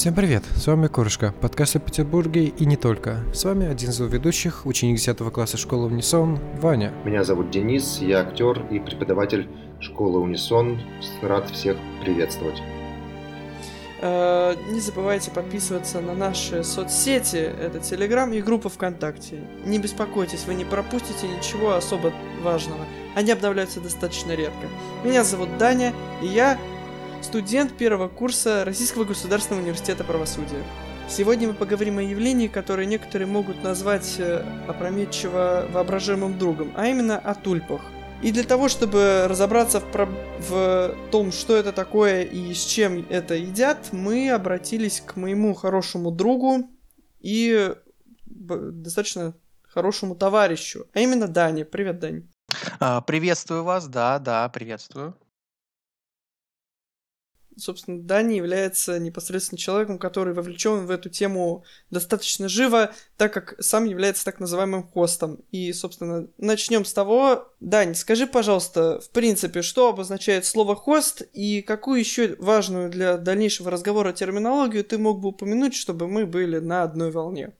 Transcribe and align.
Всем 0.00 0.14
привет, 0.14 0.44
с 0.56 0.66
вами 0.66 0.86
Корышка, 0.86 1.34
подкаст 1.42 1.76
о 1.76 1.78
Петербурге 1.78 2.44
и 2.46 2.64
не 2.64 2.78
только. 2.78 3.18
С 3.34 3.44
вами 3.44 3.66
один 3.66 3.90
из 3.90 4.00
ведущих, 4.00 4.64
ученик 4.64 4.96
10 4.96 5.18
класса 5.30 5.58
школы 5.58 5.88
Унисон, 5.88 6.38
Ваня. 6.58 6.94
Меня 7.04 7.22
зовут 7.22 7.50
Денис, 7.50 7.98
я 8.00 8.20
актер 8.20 8.64
и 8.70 8.78
преподаватель 8.78 9.46
школы 9.78 10.18
Унисон. 10.20 10.80
Рад 11.20 11.50
всех 11.50 11.76
приветствовать. 12.02 12.62
Э, 14.00 14.54
не 14.70 14.80
забывайте 14.80 15.30
подписываться 15.32 16.00
на 16.00 16.14
наши 16.14 16.64
соцсети, 16.64 17.36
это 17.36 17.80
Телеграм 17.80 18.32
и 18.32 18.40
группа 18.40 18.70
ВКонтакте. 18.70 19.40
Не 19.66 19.78
беспокойтесь, 19.78 20.46
вы 20.46 20.54
не 20.54 20.64
пропустите 20.64 21.28
ничего 21.28 21.74
особо 21.74 22.10
важного. 22.42 22.86
Они 23.14 23.32
обновляются 23.32 23.80
достаточно 23.80 24.32
редко. 24.32 24.66
Меня 25.04 25.24
зовут 25.24 25.58
Даня, 25.58 25.92
и 26.22 26.26
я 26.26 26.58
студент 27.22 27.76
первого 27.76 28.08
курса 28.08 28.64
Российского 28.64 29.04
государственного 29.04 29.62
университета 29.62 30.04
правосудия. 30.04 30.62
Сегодня 31.08 31.48
мы 31.48 31.54
поговорим 31.54 31.98
о 31.98 32.02
явлении, 32.02 32.46
которое 32.46 32.86
некоторые 32.86 33.26
могут 33.26 33.62
назвать 33.64 34.14
э, 34.18 34.44
опрометчиво 34.68 35.66
воображаемым 35.72 36.38
другом, 36.38 36.72
а 36.76 36.86
именно 36.86 37.18
о 37.18 37.34
тульпах. 37.34 37.80
И 38.22 38.32
для 38.32 38.44
того, 38.44 38.68
чтобы 38.68 39.26
разобраться 39.28 39.80
в, 39.80 39.90
про... 39.90 40.06
в 40.38 40.94
том, 41.10 41.32
что 41.32 41.56
это 41.56 41.72
такое 41.72 42.22
и 42.22 42.54
с 42.54 42.64
чем 42.64 43.04
это 43.08 43.34
едят, 43.34 43.88
мы 43.92 44.30
обратились 44.30 45.00
к 45.00 45.16
моему 45.16 45.54
хорошему 45.54 46.10
другу 46.10 46.70
и 47.18 47.74
достаточно 48.26 49.34
хорошему 49.62 50.14
товарищу, 50.14 50.86
а 50.92 51.00
именно 51.00 51.26
Дане. 51.26 51.64
Привет, 51.64 51.98
Дань. 51.98 52.28
А, 52.78 53.00
приветствую 53.00 53.64
вас, 53.64 53.88
да, 53.88 54.18
да, 54.18 54.48
приветствую 54.48 55.16
собственно, 57.60 58.02
Дани 58.02 58.34
является 58.34 58.98
непосредственно 58.98 59.58
человеком, 59.58 59.98
который 59.98 60.34
вовлечен 60.34 60.86
в 60.86 60.90
эту 60.90 61.08
тему 61.08 61.64
достаточно 61.90 62.48
живо, 62.48 62.92
так 63.16 63.32
как 63.32 63.54
сам 63.60 63.84
является 63.84 64.24
так 64.24 64.40
называемым 64.40 64.82
хостом. 64.82 65.40
И, 65.50 65.72
собственно, 65.72 66.26
начнем 66.38 66.84
с 66.84 66.92
того. 66.92 67.52
Дань, 67.60 67.94
скажи, 67.94 68.26
пожалуйста, 68.26 69.00
в 69.00 69.10
принципе, 69.10 69.62
что 69.62 69.88
обозначает 69.88 70.44
слово 70.44 70.74
хост 70.74 71.22
и 71.32 71.62
какую 71.62 72.00
еще 72.00 72.36
важную 72.38 72.90
для 72.90 73.16
дальнейшего 73.16 73.70
разговора 73.70 74.12
терминологию 74.12 74.84
ты 74.84 74.98
мог 74.98 75.20
бы 75.20 75.28
упомянуть, 75.28 75.74
чтобы 75.74 76.08
мы 76.08 76.26
были 76.26 76.58
на 76.58 76.82
одной 76.82 77.10
волне? 77.10 77.52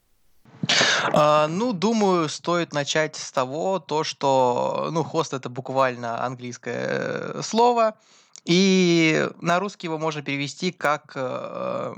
А, 1.12 1.48
ну, 1.48 1.72
думаю, 1.72 2.28
стоит 2.28 2.72
начать 2.72 3.16
с 3.16 3.32
того, 3.32 3.78
то, 3.78 4.04
что, 4.04 4.88
ну, 4.92 5.02
хост 5.02 5.32
это 5.32 5.48
буквально 5.48 6.24
английское 6.24 6.86
э, 6.88 7.40
слово, 7.42 7.96
и 8.44 9.28
на 9.40 9.58
русский 9.58 9.86
его 9.86 9.98
можно 9.98 10.22
перевести 10.22 10.72
как... 10.72 11.12
Э, 11.14 11.94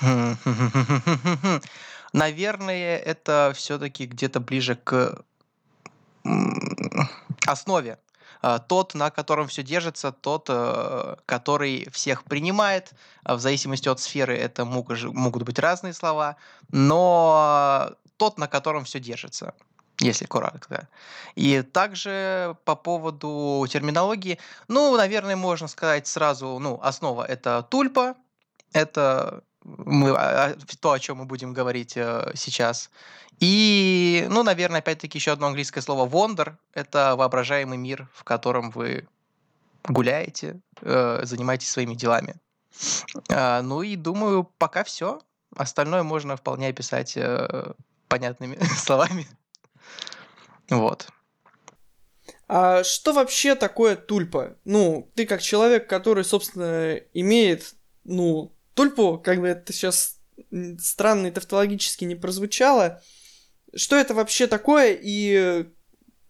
наверное, 2.12 2.98
это 2.98 3.52
все-таки 3.54 4.06
где-то 4.06 4.40
ближе 4.40 4.76
к 4.76 5.24
основе. 7.46 7.98
А, 8.40 8.58
тот, 8.58 8.94
на 8.94 9.10
котором 9.10 9.48
все 9.48 9.62
держится, 9.62 10.12
тот, 10.12 10.46
э, 10.48 11.16
который 11.26 11.88
всех 11.90 12.24
принимает. 12.24 12.92
В 13.24 13.38
зависимости 13.38 13.88
от 13.88 14.00
сферы 14.00 14.36
это 14.36 14.64
могут 14.64 15.42
быть 15.42 15.58
разные 15.58 15.92
слова, 15.92 16.36
но 16.70 17.92
тот, 18.16 18.38
на 18.38 18.46
котором 18.46 18.84
все 18.84 19.00
держится 19.00 19.54
если 20.00 20.26
коротко. 20.26 20.88
И 21.34 21.62
также 21.62 22.56
по 22.64 22.76
поводу 22.76 23.66
терминологии, 23.68 24.38
ну, 24.68 24.96
наверное, 24.96 25.36
можно 25.36 25.68
сказать 25.68 26.06
сразу, 26.06 26.58
ну, 26.58 26.78
основа 26.82 27.24
это 27.24 27.62
тульпа, 27.68 28.14
это 28.72 29.42
мы, 29.64 30.10
а, 30.16 30.56
то, 30.80 30.92
о 30.92 30.98
чем 30.98 31.18
мы 31.18 31.24
будем 31.24 31.52
говорить 31.52 31.96
э, 31.96 32.32
сейчас. 32.34 32.90
И, 33.40 34.26
ну, 34.30 34.42
наверное, 34.42 34.80
опять-таки 34.80 35.18
еще 35.18 35.32
одно 35.32 35.46
английское 35.48 35.80
слово 35.80 36.08
wonder– 36.08 36.54
это 36.74 37.14
воображаемый 37.16 37.78
мир, 37.78 38.08
в 38.14 38.24
котором 38.24 38.70
вы 38.70 39.06
гуляете, 39.84 40.60
э, 40.80 41.20
занимаетесь 41.24 41.70
своими 41.70 41.94
делами. 41.94 42.36
Э, 43.28 43.60
ну 43.62 43.82
и 43.82 43.96
думаю, 43.96 44.44
пока 44.58 44.84
все. 44.84 45.20
Остальное 45.56 46.02
можно 46.02 46.36
вполне 46.36 46.68
описать 46.68 47.16
э, 47.16 47.72
понятными 48.08 48.58
словами. 48.76 49.26
Вот. 50.70 51.08
А 52.46 52.82
что 52.82 53.12
вообще 53.12 53.54
такое 53.54 53.96
тульпа? 53.96 54.56
Ну, 54.64 55.10
ты 55.14 55.26
как 55.26 55.42
человек, 55.42 55.88
который, 55.88 56.24
собственно, 56.24 56.96
имеет, 57.12 57.74
ну, 58.04 58.54
тульпу, 58.74 59.18
как 59.18 59.40
бы 59.40 59.48
это 59.48 59.72
сейчас 59.72 60.18
странно 60.78 61.26
и 61.26 61.30
тавтологически 61.30 62.04
не 62.04 62.14
прозвучало, 62.14 63.02
что 63.74 63.96
это 63.96 64.14
вообще 64.14 64.46
такое 64.46 64.98
и 65.00 65.68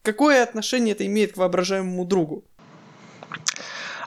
какое 0.03 0.43
отношение 0.43 0.95
это 0.95 1.07
имеет 1.07 1.35
к 1.35 1.37
воображаемому 1.37 2.05
другу? 2.05 2.45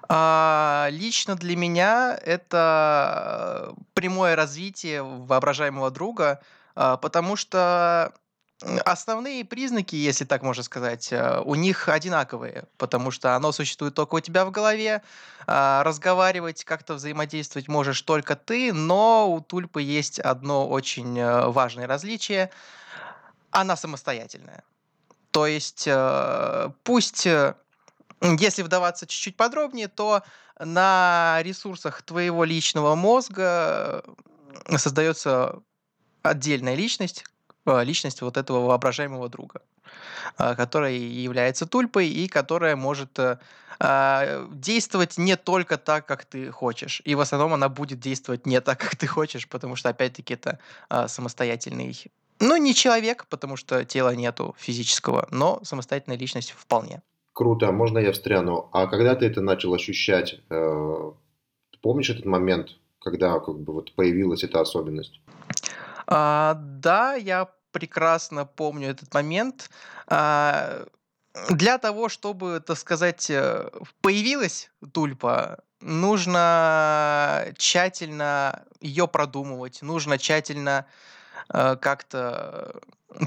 А, 0.09 0.89
лично 0.91 1.35
для 1.35 1.55
меня 1.55 2.19
это 2.21 3.73
прямое 3.93 4.35
развитие 4.35 5.03
воображаемого 5.03 5.89
друга, 5.91 6.41
а, 6.75 6.97
потому 6.97 7.37
что 7.37 8.13
Основные 8.61 9.44
признаки, 9.44 9.95
если 9.95 10.23
так 10.23 10.44
можно 10.44 10.61
сказать, 10.61 11.11
э, 11.11 11.41
у 11.44 11.55
них 11.55 11.89
одинаковые, 11.89 12.66
потому 12.77 13.09
что 13.09 13.35
оно 13.35 13.51
существует 13.51 13.95
только 13.95 14.16
у 14.16 14.19
тебя 14.19 14.45
в 14.45 14.51
голове. 14.51 15.01
А, 15.47 15.83
разговаривать, 15.83 16.63
как-то 16.63 16.94
взаимодействовать 16.94 17.67
можешь 17.67 17.99
только 18.03 18.35
ты, 18.35 18.72
но 18.72 19.31
у 19.31 19.41
тульпы 19.41 19.81
есть 19.81 20.19
одно 20.19 20.69
очень 20.69 21.17
э, 21.17 21.47
важное 21.47 21.88
различие. 21.88 22.51
Она 23.49 23.75
самостоятельная. 23.75 24.63
То 25.31 25.47
есть, 25.47 25.85
э, 25.88 26.69
пусть, 26.83 27.25
если 28.22 28.61
вдаваться 28.61 29.07
чуть-чуть 29.07 29.38
подробнее, 29.38 29.88
то 29.88 30.22
на 30.59 31.39
ресурсах 31.41 32.03
твоего 32.03 32.43
личного 32.43 32.93
мозга 32.93 34.03
создается 34.78 35.55
отдельная 36.22 36.75
личность, 36.75 37.25
личность 37.66 38.22
вот 38.22 38.38
этого 38.38 38.66
воображаемого 38.67 39.29
друга, 39.29 39.61
а, 40.38 40.55
которая 40.55 40.94
является 40.94 41.66
тульпой 41.66 42.07
и 42.07 42.27
которая 42.27 42.75
может 42.75 43.19
э, 43.19 43.38
а, 43.79 44.47
действовать 44.51 45.17
не 45.17 45.38
только 45.38 45.77
так, 45.77 46.05
как 46.05 46.25
ты 46.25 46.51
хочешь. 46.51 47.01
И 47.05 47.16
в 47.16 47.19
основном 47.19 47.53
она 47.53 47.69
будет 47.69 47.99
действовать 47.99 48.45
не 48.45 48.61
так, 48.61 48.79
как 48.83 48.95
ты 48.95 49.07
хочешь, 49.07 49.47
потому 49.47 49.75
что, 49.75 49.89
опять-таки, 49.89 50.33
это 50.33 50.59
самостоятельный 51.07 51.94
ну, 52.44 52.57
не 52.57 52.73
человек, 52.73 53.27
потому 53.29 53.55
что 53.55 53.85
тела 53.85 54.16
нету 54.16 54.55
физического, 54.57 55.28
но 55.29 55.59
самостоятельная 55.61 56.17
личность 56.17 56.55
вполне. 56.57 57.03
Круто, 57.33 57.72
можно 57.72 57.99
я 57.99 58.11
встряну? 58.11 58.67
А 58.73 58.88
когда 58.88 59.13
ты 59.16 59.28
это 59.28 59.41
начал 59.41 59.73
ощущать? 59.75 60.41
Э, 60.49 61.11
помнишь 61.81 62.09
этот 62.09 62.25
момент, 62.25 62.69
когда 62.99 63.39
как 63.39 63.59
бы 63.59 63.73
вот 63.73 63.93
появилась 63.93 64.43
эта 64.43 64.59
особенность? 64.59 65.22
А, 66.11 66.55
да, 66.55 67.16
я 67.16 67.47
прекрасно 67.72 68.46
помню 68.46 68.90
этот 68.90 69.13
момент. 69.13 69.69
А, 70.08 70.85
для 71.49 71.78
того, 71.78 72.09
чтобы, 72.09 72.59
так 72.59 72.78
сказать, 72.78 73.29
э, 73.29 73.69
появилась 74.02 74.69
тульпа, 74.91 75.59
нужно 75.79 77.46
тщательно 77.58 78.63
ее 78.81 79.08
продумывать, 79.08 79.81
нужно 79.81 80.17
тщательно 80.17 80.85
э, 81.53 81.78
как-то 81.78 82.81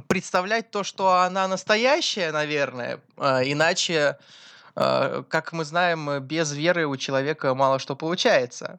представлять 0.07 0.71
то, 0.71 0.85
что 0.85 1.23
она 1.23 1.49
настоящая, 1.49 2.33
наверное, 2.33 3.01
а, 3.17 3.43
иначе, 3.43 4.19
э, 4.77 5.23
как 5.27 5.53
мы 5.53 5.65
знаем, 5.65 6.21
без 6.21 6.53
веры 6.53 6.87
у 6.87 6.99
человека 6.99 7.55
мало 7.55 7.79
что 7.79 7.97
получается. 7.97 8.79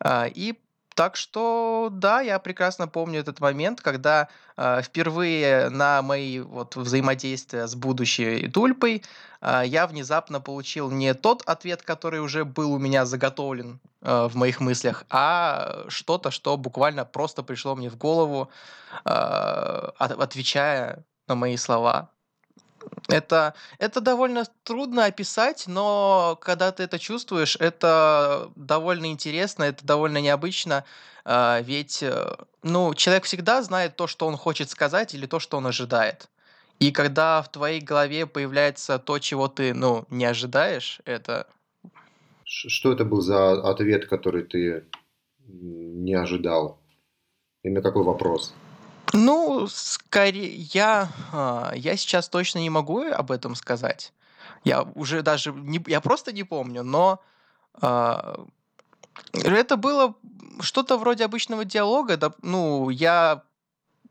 А, 0.00 0.26
и 0.26 0.54
так 0.94 1.16
что 1.16 1.88
да, 1.90 2.20
я 2.20 2.38
прекрасно 2.38 2.88
помню 2.88 3.20
этот 3.20 3.40
момент, 3.40 3.80
когда 3.80 4.28
э, 4.56 4.82
впервые 4.82 5.68
на 5.70 6.02
мои 6.02 6.40
вот 6.40 6.76
взаимодействия 6.76 7.66
с 7.66 7.74
будущей 7.74 8.48
тульпой 8.48 9.02
э, 9.40 9.62
я 9.66 9.86
внезапно 9.86 10.40
получил 10.40 10.90
не 10.90 11.14
тот 11.14 11.42
ответ, 11.46 11.82
который 11.82 12.20
уже 12.20 12.44
был 12.44 12.72
у 12.72 12.78
меня 12.78 13.06
заготовлен 13.06 13.80
э, 14.02 14.28
в 14.28 14.36
моих 14.36 14.60
мыслях, 14.60 15.04
а 15.10 15.84
что-то, 15.88 16.30
что 16.30 16.56
буквально 16.56 17.04
просто 17.04 17.42
пришло 17.42 17.74
мне 17.74 17.88
в 17.90 17.96
голову, 17.96 18.50
э, 19.04 19.10
отвечая 19.98 21.04
на 21.26 21.34
мои 21.34 21.56
слова. 21.56 22.11
Это, 23.08 23.54
это 23.78 24.00
довольно 24.00 24.44
трудно 24.64 25.06
описать, 25.06 25.64
но 25.66 26.38
когда 26.40 26.72
ты 26.72 26.84
это 26.84 26.98
чувствуешь, 26.98 27.56
это 27.56 28.50
довольно 28.56 29.06
интересно, 29.06 29.64
это 29.64 29.84
довольно 29.84 30.18
необычно, 30.18 30.84
а, 31.24 31.60
ведь 31.60 32.02
э, 32.02 32.36
ну, 32.62 32.94
человек 32.94 33.24
всегда 33.24 33.62
знает 33.62 33.96
то, 33.96 34.06
что 34.06 34.26
он 34.26 34.36
хочет 34.36 34.70
сказать 34.70 35.14
или 35.14 35.26
то, 35.26 35.38
что 35.38 35.56
он 35.56 35.66
ожидает. 35.66 36.28
И 36.80 36.90
когда 36.90 37.42
в 37.42 37.50
твоей 37.50 37.80
голове 37.80 38.26
появляется 38.26 38.98
то, 38.98 39.18
чего 39.18 39.46
ты 39.48 39.72
ну, 39.72 40.04
не 40.10 40.24
ожидаешь, 40.24 41.00
это... 41.04 41.46
Что 42.44 42.92
это 42.92 43.04
был 43.04 43.20
за 43.20 43.52
ответ, 43.70 44.08
который 44.08 44.42
ты 44.42 44.84
не 45.46 46.14
ожидал? 46.14 46.78
И 47.62 47.70
на 47.70 47.82
какой 47.82 48.02
вопрос? 48.02 48.52
Ну, 49.12 49.66
скорее, 49.68 50.54
я, 50.54 51.08
а, 51.32 51.72
я 51.74 51.96
сейчас 51.96 52.28
точно 52.28 52.60
не 52.60 52.70
могу 52.70 53.02
об 53.02 53.30
этом 53.30 53.54
сказать. 53.54 54.12
Я 54.64 54.82
уже 54.82 55.22
даже 55.22 55.52
не, 55.52 55.82
я 55.86 56.00
просто 56.00 56.32
не 56.32 56.44
помню, 56.44 56.82
но 56.82 57.20
а, 57.74 58.46
это 59.32 59.76
было 59.76 60.14
что-то 60.60 60.96
вроде 60.98 61.24
обычного 61.24 61.64
диалога. 61.64 62.16
Да, 62.16 62.32
ну, 62.42 62.90
я 62.90 63.42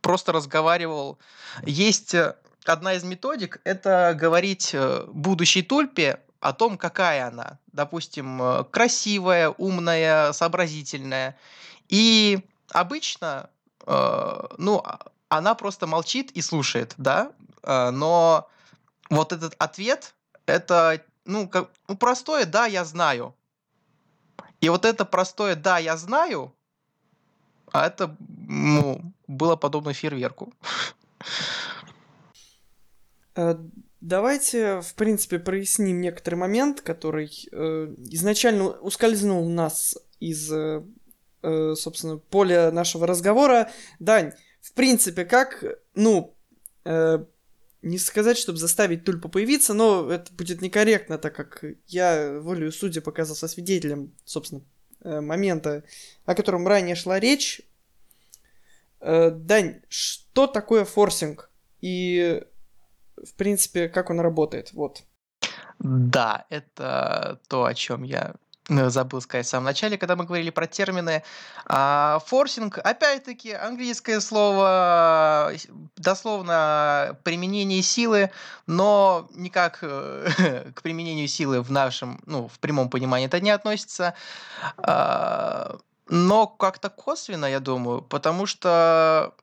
просто 0.01 0.31
разговаривал. 0.31 1.19
Есть 1.65 2.13
э, 2.13 2.35
одна 2.65 2.93
из 2.93 3.03
методик, 3.03 3.61
это 3.63 4.15
говорить 4.17 4.71
э, 4.73 5.05
будущей 5.07 5.61
тульпе 5.61 6.19
о 6.39 6.53
том, 6.53 6.77
какая 6.77 7.27
она. 7.27 7.59
Допустим, 7.71 8.41
э, 8.41 8.63
красивая, 8.65 9.49
умная, 9.49 10.33
сообразительная. 10.33 11.37
И 11.87 12.39
обычно, 12.71 13.49
э, 13.49 13.60
ну, 13.85 14.81
а, 14.83 15.11
она 15.31 15.55
просто 15.55 15.87
молчит 15.87 16.31
и 16.31 16.41
слушает, 16.41 16.93
да, 16.97 17.31
э, 17.63 17.89
но 17.91 18.49
вот 19.09 19.31
этот 19.31 19.55
ответ, 19.59 20.13
это, 20.45 21.01
ну, 21.23 21.47
как, 21.47 21.71
ну, 21.87 21.95
простое 21.95 22.45
«да, 22.45 22.65
я 22.65 22.83
знаю». 22.83 23.33
И 24.59 24.67
вот 24.67 24.83
это 24.83 25.05
простое 25.05 25.55
«да, 25.55 25.77
я 25.77 25.95
знаю», 25.95 26.53
а 27.71 27.87
это, 27.87 28.15
ну, 28.19 29.13
было 29.27 29.55
подобно 29.55 29.93
фейерверку. 29.93 30.53
Э, 33.35 33.55
давайте, 34.01 34.81
в 34.81 34.93
принципе, 34.95 35.39
проясним 35.39 36.01
некоторый 36.01 36.35
момент, 36.35 36.81
который 36.81 37.31
э, 37.53 37.95
изначально 38.09 38.71
ускользнул 38.81 39.47
нас 39.49 39.97
из, 40.19 40.51
э, 40.51 40.83
э, 41.41 41.75
собственно, 41.75 42.17
поля 42.17 42.71
нашего 42.71 43.07
разговора. 43.07 43.69
Дань, 43.99 44.33
в 44.61 44.73
принципе, 44.73 45.25
как, 45.25 45.63
ну, 45.95 46.35
э, 46.85 47.25
не 47.81 47.97
сказать, 47.97 48.37
чтобы 48.37 48.59
заставить 48.59 49.05
Тульпу 49.05 49.29
появиться, 49.29 49.73
но 49.73 50.11
это 50.11 50.31
будет 50.33 50.61
некорректно, 50.61 51.17
так 51.17 51.35
как 51.35 51.63
я 51.87 52.39
волею 52.39 52.71
судя 52.71 53.01
показался 53.01 53.47
свидетелем, 53.47 54.13
собственно, 54.23 54.61
э, 55.03 55.21
момента, 55.21 55.83
о 56.25 56.35
котором 56.35 56.67
ранее 56.67 56.95
шла 56.95 57.19
речь. 57.19 57.61
Э, 58.99 59.31
Дань, 59.31 59.81
что 59.89 60.47
такое 60.47 60.85
форсинг? 60.85 61.49
И, 61.81 62.43
в 63.17 63.33
принципе, 63.33 63.89
как 63.89 64.11
он 64.11 64.19
работает? 64.19 64.73
Вот. 64.73 65.03
Да, 65.79 66.45
это 66.49 67.41
то, 67.47 67.65
о 67.65 67.73
чем 67.73 68.03
я 68.03 68.35
забыл 68.69 69.21
сказать 69.21 69.45
в 69.45 69.49
самом 69.49 69.65
начале, 69.65 69.97
когда 69.97 70.15
мы 70.15 70.25
говорили 70.25 70.49
про 70.49 70.67
термины. 70.67 71.23
А, 71.65 72.19
форсинг, 72.25 72.77
опять-таки, 72.77 73.51
английское 73.51 74.19
слово, 74.21 75.51
дословно 75.97 77.17
применение 77.23 77.81
силы, 77.81 78.31
но 78.67 79.27
никак 79.31 79.79
э, 79.81 80.71
к 80.75 80.81
применению 80.81 81.27
силы 81.27 81.61
в 81.61 81.71
нашем, 81.71 82.21
ну, 82.25 82.47
в 82.47 82.59
прямом 82.59 82.89
понимании 82.89 83.27
это 83.27 83.39
не 83.39 83.51
относится. 83.51 84.13
А, 84.77 85.77
но 86.07 86.47
как-то 86.47 86.89
косвенно, 86.89 87.45
я 87.45 87.59
думаю, 87.59 88.01
потому 88.01 88.45
что 88.45 89.33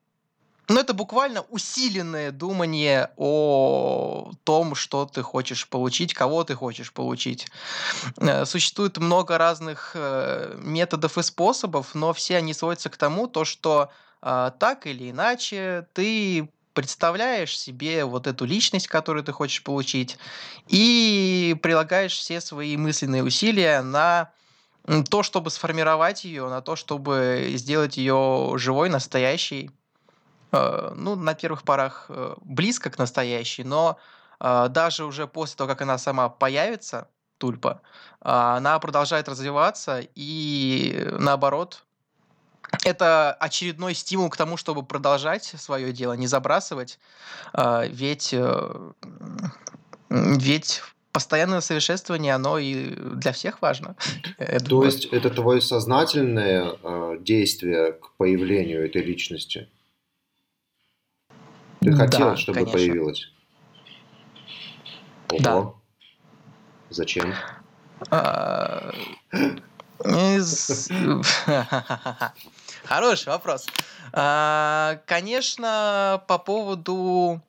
ну, 0.69 0.81
это 0.81 0.93
буквально 0.93 1.43
усиленное 1.43 2.31
думание 2.31 3.11
о 3.17 4.33
том, 4.45 4.75
что 4.75 5.07
ты 5.07 5.23
хочешь 5.23 5.67
получить, 5.67 6.13
кого 6.13 6.45
ты 6.45 6.55
хочешь 6.55 6.93
получить. 6.93 7.47
Э, 8.19 8.45
существует 8.45 8.99
много 8.99 9.39
разных 9.39 9.93
э, 9.95 10.57
методов 10.59 11.17
и 11.17 11.23
способов, 11.23 11.95
но 11.95 12.13
все 12.13 12.37
они 12.37 12.53
сводятся 12.53 12.91
к 12.91 12.99
тому, 12.99 13.29
то, 13.29 13.45
что 13.47 13.91
э, 14.21 14.51
так 14.59 14.87
или 14.87 15.11
иначе 15.11 15.89
ты 15.95 16.51
представляешь 16.75 17.59
себе 17.59 18.05
вот 18.05 18.27
эту 18.27 18.45
личность, 18.45 18.89
которую 18.89 19.25
ты 19.25 19.33
хочешь 19.33 19.63
получить, 19.63 20.19
и 20.69 21.57
прилагаешь 21.63 22.13
все 22.13 22.41
свои 22.41 22.77
мысленные 22.77 23.25
усилия 23.25 23.81
на 23.81 24.31
то, 25.11 25.23
чтобы 25.23 25.51
сформировать 25.51 26.25
ее, 26.25 26.49
на 26.49 26.61
то, 26.61 26.77
чтобы 26.77 27.53
сделать 27.57 27.97
ее 27.97 28.53
живой, 28.57 28.91
настоящей. 28.91 29.71
Э, 30.51 30.93
ну, 30.97 31.15
на 31.15 31.35
первых 31.35 31.63
порах 31.63 32.07
э, 32.09 32.35
близко 32.43 32.91
к 32.91 32.99
настоящей, 32.99 33.65
но 33.65 33.99
э, 34.41 34.69
даже 34.71 35.05
уже 35.05 35.27
после 35.27 35.57
того, 35.57 35.69
как 35.69 35.83
она 35.83 35.99
сама 35.99 36.29
появится, 36.29 37.09
тульпа, 37.39 37.83
она 38.21 38.79
продолжает 38.81 39.29
развиваться 39.29 40.01
и 40.17 41.09
наоборот, 41.21 41.85
это 42.85 43.33
очередной 43.33 43.95
стимул 43.95 44.29
к 44.29 44.37
тому, 44.37 44.57
чтобы 44.57 44.83
продолжать 44.83 45.45
свое 45.45 45.93
дело, 45.93 46.15
не 46.15 46.27
забрасывать, 46.27 46.99
ведь, 47.55 48.35
ведь 50.11 50.83
постоянное 51.13 51.61
совершенствование, 51.61 52.35
оно 52.35 52.59
и 52.59 52.91
для 52.91 53.31
всех 53.31 53.63
важно. 53.63 53.95
То 54.69 54.85
есть 54.85 55.05
это 55.05 55.31
твое 55.31 55.61
сознательное 55.61 56.75
действие 57.21 57.93
к 57.93 58.17
появлению 58.17 58.85
этой 58.85 59.05
личности? 59.05 59.69
Ты 61.81 61.93
хотел, 61.95 62.31
Да, 62.31 62.37
чтобы 62.37 62.55
конечно. 62.59 62.79
появилась? 62.79 63.29
Да. 65.41 65.57
Ого. 65.57 65.81
Зачем? 66.91 67.35
А, 68.11 68.93
Хороший 72.85 73.29
вопрос. 73.29 73.67
А, 74.13 75.01
Конечно, 75.07 76.23
по 76.29 76.39
поводу 76.39 77.43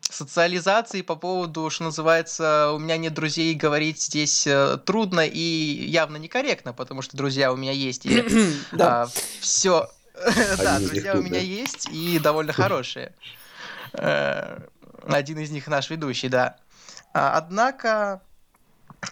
социализации, 0.00 1.02
по 1.02 1.16
поводу, 1.16 1.68
что 1.70 1.84
называется, 1.84 2.70
у 2.72 2.78
меня 2.78 2.96
нет 2.96 3.12
друзей, 3.14 3.54
говорить 3.54 4.00
здесь 4.00 4.46
э, 4.46 4.78
трудно 4.78 5.26
и 5.26 5.40
явно 5.40 6.16
некорректно, 6.16 6.72
потому 6.72 7.02
что 7.02 7.16
друзья 7.16 7.52
у 7.52 7.56
меня 7.56 7.72
есть, 7.72 8.06
и 8.06 8.24
Да. 8.72 9.08
все, 9.40 9.90
да, 10.58 10.78
друзья 10.78 11.14
у 11.14 11.22
меня 11.22 11.40
есть 11.40 11.88
и 11.90 12.18
довольно 12.18 12.52
хорошие. 12.52 13.12
Э, 13.92 14.60
Один 15.06 15.38
из 15.38 15.50
них 15.50 15.66
наш 15.68 15.90
ведущий, 15.90 16.28
да. 16.28 16.56
А, 17.14 17.36
Однако 17.36 18.20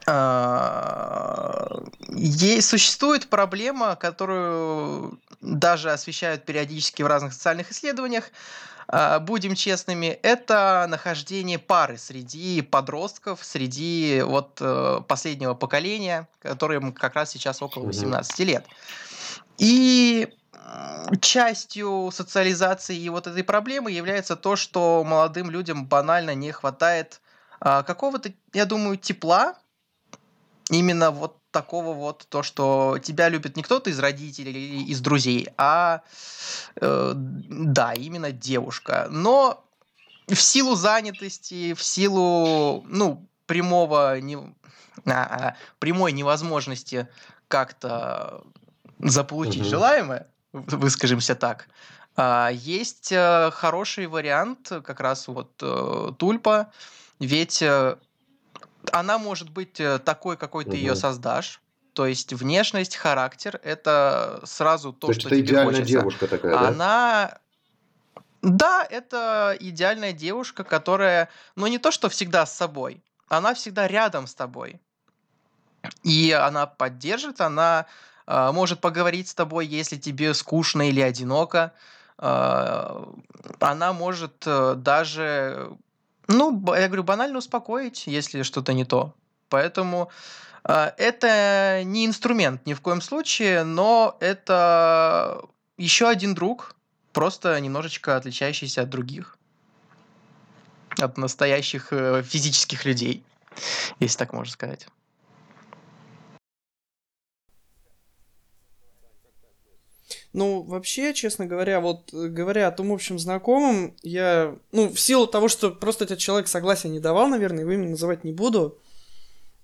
а, 0.06 1.82
есть, 2.08 2.68
существует 2.68 3.28
проблема, 3.28 3.96
которую 3.96 5.18
даже 5.40 5.92
освещают 5.92 6.44
периодически 6.44 7.02
в 7.02 7.06
разных 7.06 7.32
социальных 7.32 7.70
исследованиях. 7.70 8.24
А, 8.88 9.18
Будем 9.18 9.54
честными, 9.54 10.06
это 10.06 10.86
нахождение 10.88 11.58
пары 11.58 11.96
среди 11.96 12.62
подростков, 12.62 13.40
среди 13.42 14.22
вот 14.22 14.58
э, 14.60 15.00
последнего 15.08 15.54
поколения, 15.54 16.28
которым 16.40 16.92
как 16.92 17.14
раз 17.14 17.30
сейчас 17.30 17.62
около 17.62 17.84
Мгм. 17.84 17.92
18 17.92 18.38
лет. 18.40 18.66
И 19.58 20.28
частью 21.20 22.10
социализации 22.12 22.96
и 22.96 23.08
вот 23.08 23.26
этой 23.26 23.44
проблемы 23.44 23.90
является 23.90 24.36
то, 24.36 24.56
что 24.56 25.04
молодым 25.04 25.50
людям 25.50 25.86
банально 25.86 26.34
не 26.34 26.52
хватает 26.52 27.20
а, 27.60 27.82
какого-то, 27.82 28.32
я 28.52 28.64
думаю, 28.64 28.96
тепла, 28.96 29.54
именно 30.70 31.10
вот 31.10 31.38
такого 31.50 31.94
вот, 31.94 32.26
то, 32.28 32.42
что 32.42 32.98
тебя 33.02 33.28
любит 33.28 33.56
не 33.56 33.62
кто-то 33.62 33.90
из 33.90 33.98
родителей 33.98 34.52
или 34.52 34.90
из 34.90 35.00
друзей, 35.00 35.48
а 35.56 36.02
э, 36.76 37.12
да, 37.14 37.92
именно 37.92 38.32
девушка. 38.32 39.06
Но 39.10 39.64
в 40.26 40.36
силу 40.36 40.74
занятости, 40.74 41.74
в 41.74 41.82
силу, 41.82 42.82
ну, 42.88 43.26
прямого, 43.46 44.18
не, 44.20 44.36
а, 44.36 44.42
а, 45.06 45.56
прямой 45.78 46.12
невозможности 46.12 47.08
как-то 47.46 48.42
заполучить 48.98 49.62
Мгм. 49.62 49.70
желаемое, 49.70 50.26
выскажемся 50.54 51.34
так, 51.34 51.68
а, 52.16 52.50
есть 52.52 53.10
э, 53.10 53.50
хороший 53.52 54.06
вариант, 54.06 54.68
как 54.84 55.00
раз 55.00 55.26
вот 55.28 55.52
э, 55.60 56.12
тульпа, 56.16 56.72
ведь 57.18 57.60
э, 57.60 57.96
она 58.92 59.18
может 59.18 59.50
быть 59.50 59.80
такой, 60.04 60.36
какой 60.36 60.64
ты 60.64 60.76
ее 60.76 60.92
Мгм. 60.92 61.00
создашь. 61.00 61.60
То 61.94 62.06
есть 62.06 62.32
внешность, 62.32 62.96
характер 62.96 63.60
это 63.62 64.40
сразу 64.44 64.92
то, 64.92 65.08
То 65.08 65.12
что 65.12 65.28
это 65.28 65.36
тебе 65.36 65.46
идеальная 65.46 65.74
хочется. 65.74 65.98
девушка 65.98 66.26
такая, 66.26 66.52
да? 66.52 66.68
Она 66.68 67.38
да, 68.42 68.86
это 68.88 69.56
идеальная 69.58 70.12
девушка, 70.12 70.64
которая, 70.64 71.30
ну 71.56 71.66
не 71.66 71.78
то, 71.78 71.90
что 71.90 72.08
всегда 72.10 72.44
с 72.44 72.54
собой, 72.54 73.02
она 73.28 73.54
всегда 73.54 73.88
рядом 73.88 74.26
с 74.26 74.34
тобой. 74.34 74.80
И 76.02 76.30
она 76.30 76.66
поддержит, 76.66 77.40
она 77.40 77.86
может 78.26 78.80
поговорить 78.80 79.28
с 79.28 79.34
тобой, 79.34 79.66
если 79.66 79.96
тебе 79.96 80.32
скучно 80.34 80.88
или 80.88 81.00
одиноко. 81.00 81.72
А, 82.18 83.12
Она 83.60 83.92
может 83.92 84.44
э, 84.46 84.74
даже, 84.76 85.76
ну, 86.28 86.74
я 86.74 86.86
говорю, 86.86 87.02
банально 87.02 87.38
успокоить, 87.38 88.06
если 88.06 88.42
что-то 88.42 88.72
не 88.72 88.84
то. 88.84 89.12
Поэтому 89.48 90.10
э, 90.64 90.92
это 90.96 91.82
не 91.84 92.06
инструмент 92.06 92.66
ни 92.66 92.74
в 92.74 92.80
коем 92.80 93.00
случае, 93.00 93.64
но 93.64 94.16
это 94.20 95.42
еще 95.76 96.08
один 96.08 96.34
друг, 96.34 96.76
просто 97.12 97.60
немножечко 97.60 98.16
отличающийся 98.16 98.82
от 98.82 98.90
других, 98.90 99.36
от 100.98 101.18
настоящих 101.18 101.92
э, 101.92 102.22
физических 102.22 102.84
людей, 102.84 103.24
если 103.98 104.18
так 104.18 104.32
можно 104.32 104.52
сказать. 104.52 104.86
Ну, 110.34 110.62
вообще, 110.62 111.14
честно 111.14 111.46
говоря, 111.46 111.78
вот 111.78 112.12
э, 112.12 112.26
говоря 112.26 112.66
о 112.66 112.72
том 112.72 112.90
общем 112.90 113.20
знакомом, 113.20 113.94
я, 114.02 114.58
ну, 114.72 114.88
в 114.92 114.98
силу 114.98 115.28
того, 115.28 115.46
что 115.46 115.70
просто 115.70 116.04
этот 116.04 116.18
человек 116.18 116.48
согласия 116.48 116.88
не 116.88 116.98
давал, 116.98 117.28
наверное, 117.28 117.60
его 117.60 117.70
имя 117.70 117.88
называть 117.88 118.24
не 118.24 118.32
буду, 118.32 118.76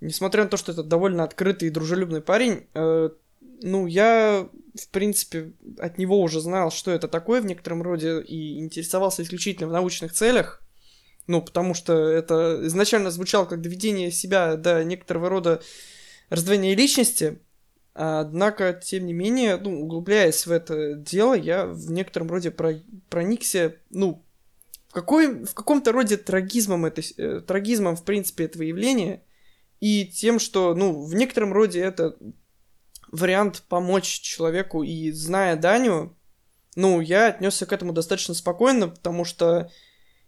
несмотря 0.00 0.45
на 0.45 0.49
то, 0.49 0.57
что 0.57 0.71
это 0.71 0.85
довольно 0.85 1.25
открытый 1.25 1.67
и 1.67 1.73
дружелюбный 1.73 2.21
парень, 2.21 2.69
э, 2.75 3.11
ну, 3.62 3.87
я, 3.89 4.49
в 4.81 4.89
принципе, 4.91 5.55
от 5.77 5.99
него 5.99 6.21
уже 6.21 6.41
знал, 6.41 6.71
что 6.71 6.93
это 6.93 7.09
такое 7.09 7.41
в 7.41 7.47
некотором 7.47 7.83
роде, 7.83 8.21
и 8.23 8.61
интересовался 8.61 9.25
исключительно 9.25 9.69
в 9.69 9.73
научных 9.73 10.12
целях, 10.12 10.62
ну, 11.27 11.43
потому 11.43 11.75
что 11.75 11.95
это 11.95 12.61
изначально 12.62 13.11
звучало 13.11 13.45
как 13.45 13.61
доведение 13.61 14.12
себя 14.12 14.55
до 14.55 14.85
некоторого 14.85 15.29
рода 15.29 15.62
раздвоения 16.29 16.77
личности, 16.77 17.41
Однако, 17.92 18.73
тем 18.73 19.06
не 19.06 19.12
менее, 19.12 19.56
ну, 19.56 19.82
углубляясь 19.82 20.47
в 20.47 20.52
это 20.52 20.94
дело, 20.94 21.35
я 21.35 21.66
в 21.66 21.90
некотором 21.90 22.30
роде 22.30 22.50
про 22.50 22.75
проникся, 23.09 23.76
ну, 23.90 24.25
в, 24.88 24.92
какой, 24.92 25.44
в 25.44 25.54
каком-то 25.54 25.92
роде 25.92 26.16
трагизмом, 26.16 26.87
это, 26.87 27.02
э, 27.16 27.40
трагизмом, 27.40 27.97
в 27.97 28.04
принципе, 28.04 28.44
этого 28.44 28.62
явления, 28.62 29.23
и 29.80 30.06
тем, 30.06 30.38
что, 30.38 30.75
ну, 30.75 31.04
в 31.04 31.14
некотором 31.14 31.52
роде 31.52 31.80
это 31.80 32.16
вариант 33.11 33.64
помочь 33.68 34.20
человеку, 34.20 34.85
и 34.85 35.11
зная 35.11 35.56
Даню, 35.56 36.16
ну, 36.76 37.00
я 37.00 37.26
отнесся 37.26 37.66
к 37.66 37.73
этому 37.73 37.92
достаточно 37.92 38.35
спокойно, 38.35 38.88
потому 38.88 39.25
что, 39.25 39.70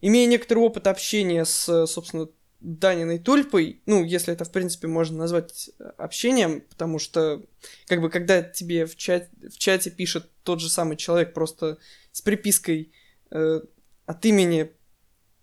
имея 0.00 0.26
некоторый 0.26 0.59
опыт 0.59 0.88
общения 0.88 1.45
с, 1.45 1.87
собственно, 1.87 2.28
Даниной 2.62 3.19
Тульпой, 3.19 3.83
ну, 3.87 4.04
если 4.04 4.33
это, 4.33 4.45
в 4.45 4.52
принципе, 4.52 4.87
можно 4.87 5.19
назвать 5.19 5.71
э, 5.78 5.85
общением, 5.99 6.61
потому 6.61 7.00
что, 7.00 7.42
как 7.87 8.00
бы, 8.00 8.09
когда 8.09 8.42
тебе 8.42 8.87
в, 8.87 8.97
чат, 8.97 9.28
в 9.42 9.59
чате 9.59 9.90
пишет 9.90 10.31
тот 10.45 10.61
же 10.61 10.71
самый 10.71 10.97
человек 10.97 11.35
просто 11.35 11.78
с 12.12 12.23
припиской 12.23 12.92
э, 13.31 13.61
от 14.07 14.25
имени, 14.25 14.71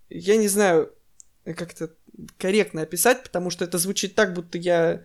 я 0.09 0.37
не 0.37 0.47
знаю, 0.47 0.93
как 1.43 1.73
это 1.73 1.93
корректно 2.37 2.83
описать, 2.83 3.23
потому 3.23 3.49
что 3.49 3.65
это 3.65 3.77
звучит 3.77 4.15
так, 4.15 4.33
будто 4.33 4.57
я 4.57 5.03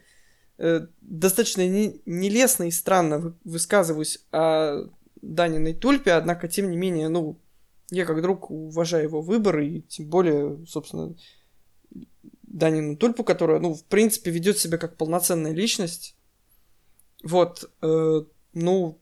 э, 0.59 0.87
достаточно 1.00 1.66
не, 1.66 2.00
нелестно 2.06 2.64
и 2.64 2.71
странно 2.71 3.18
вы, 3.18 3.35
высказываюсь 3.42 4.25
о 4.30 4.88
Даниной 5.21 5.75
Тульпе, 5.75 6.12
однако, 6.12 6.47
тем 6.47 6.71
не 6.71 6.76
менее, 6.76 7.09
ну, 7.09 7.40
я 7.90 8.04
как 8.04 8.23
друг 8.23 8.50
уважаю 8.50 9.04
его 9.04 9.21
выбор, 9.21 9.59
и 9.59 9.83
тем 9.83 10.09
более, 10.09 10.64
собственно, 10.66 11.16
Данину 12.43 12.97
Тульпу, 12.97 13.25
которая, 13.25 13.61
ну, 13.61 13.75
в 13.75 13.85
принципе, 13.85 14.31
ведет 14.31 14.59
себя 14.59 14.79
как 14.79 14.97
полноценная 14.97 15.53
личность. 15.53 16.17
Вот, 17.23 17.71
э, 17.83 18.25
ну, 18.53 19.01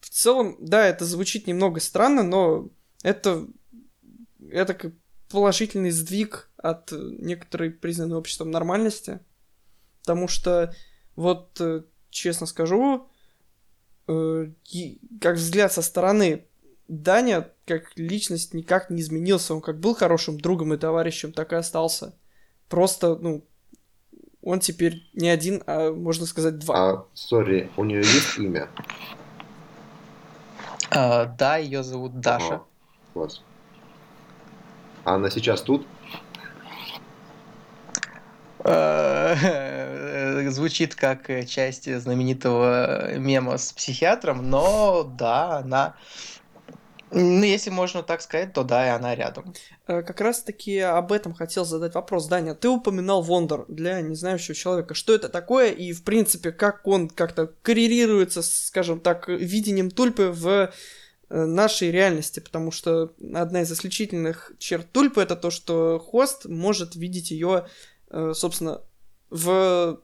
в 0.00 0.08
целом, 0.08 0.56
да, 0.60 0.86
это 0.86 1.04
звучит 1.04 1.46
немного 1.46 1.80
странно, 1.80 2.22
но 2.22 2.70
это, 3.02 3.46
это 4.50 4.74
как 4.74 4.92
положительный 5.28 5.90
сдвиг 5.90 6.50
от 6.56 6.92
некоторой 6.92 7.70
признанной 7.70 8.16
обществом 8.16 8.50
нормальности. 8.50 9.20
Потому 10.00 10.28
что, 10.28 10.74
вот, 11.14 11.60
э, 11.60 11.82
честно 12.10 12.46
скажу, 12.46 13.08
э, 14.08 14.52
как 15.20 15.36
взгляд 15.36 15.72
со 15.72 15.82
стороны, 15.82 16.46
Даня 16.92 17.48
как 17.64 17.96
личность 17.96 18.52
никак 18.52 18.90
не 18.90 19.00
изменился. 19.00 19.54
Он 19.54 19.62
как 19.62 19.80
был 19.80 19.94
хорошим 19.94 20.38
другом 20.38 20.74
и 20.74 20.76
товарищем, 20.76 21.32
так 21.32 21.54
и 21.54 21.56
остался. 21.56 22.14
Просто, 22.68 23.16
ну, 23.16 23.46
он 24.42 24.60
теперь 24.60 25.08
не 25.14 25.30
один, 25.30 25.62
а 25.66 25.90
можно 25.90 26.26
сказать 26.26 26.58
два. 26.58 26.90
А, 26.90 27.06
сори, 27.14 27.70
у 27.78 27.84
нее 27.84 28.00
есть 28.00 28.38
имя? 28.38 28.68
А, 30.90 31.24
да, 31.24 31.56
ее 31.56 31.82
зовут 31.82 32.20
Даша. 32.20 32.56
Ага, 32.56 32.64
класс. 33.14 33.42
А 35.04 35.14
она 35.14 35.30
сейчас 35.30 35.62
тут? 35.62 35.86
А, 38.58 40.44
звучит 40.50 40.94
как 40.94 41.26
часть 41.46 41.90
знаменитого 41.90 43.16
мема 43.16 43.56
с 43.56 43.72
психиатром, 43.72 44.50
но 44.50 45.04
да, 45.04 45.56
она 45.60 45.96
ну, 47.12 47.44
если 47.44 47.68
можно 47.70 48.02
так 48.02 48.22
сказать, 48.22 48.54
то 48.54 48.64
да, 48.64 48.86
и 48.86 48.90
она 48.90 49.14
рядом. 49.14 49.54
Э, 49.86 50.02
как 50.02 50.20
раз-таки 50.20 50.78
об 50.78 51.12
этом 51.12 51.34
хотел 51.34 51.64
задать 51.64 51.94
вопрос, 51.94 52.26
Даня. 52.26 52.54
Ты 52.54 52.68
упоминал 52.68 53.22
Вондер 53.22 53.66
для 53.68 54.00
незнающего 54.00 54.54
человека. 54.54 54.94
Что 54.94 55.14
это 55.14 55.28
такое 55.28 55.70
и, 55.70 55.92
в 55.92 56.04
принципе, 56.04 56.52
как 56.52 56.86
он 56.86 57.08
как-то 57.08 57.48
коррелируется, 57.62 58.42
скажем 58.42 59.00
так, 59.00 59.28
видением 59.28 59.90
тульпы 59.90 60.30
в 60.34 60.72
э, 61.28 61.44
нашей 61.44 61.90
реальности, 61.90 62.40
потому 62.40 62.70
что 62.70 63.14
одна 63.34 63.60
из 63.62 63.70
исключительных 63.70 64.52
черт 64.58 64.90
тульпы 64.90 65.20
это 65.20 65.36
то, 65.36 65.50
что 65.50 65.98
хост 65.98 66.46
может 66.46 66.96
видеть 66.96 67.30
ее, 67.30 67.66
э, 68.10 68.32
собственно, 68.34 68.80
в, 69.28 70.00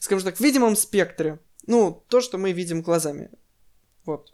скажем 0.00 0.24
так, 0.24 0.38
в 0.38 0.40
видимом 0.40 0.74
спектре. 0.74 1.38
Ну, 1.66 2.04
то, 2.08 2.20
что 2.20 2.36
мы 2.36 2.52
видим 2.52 2.82
глазами. 2.82 3.30
Вот. 4.04 4.33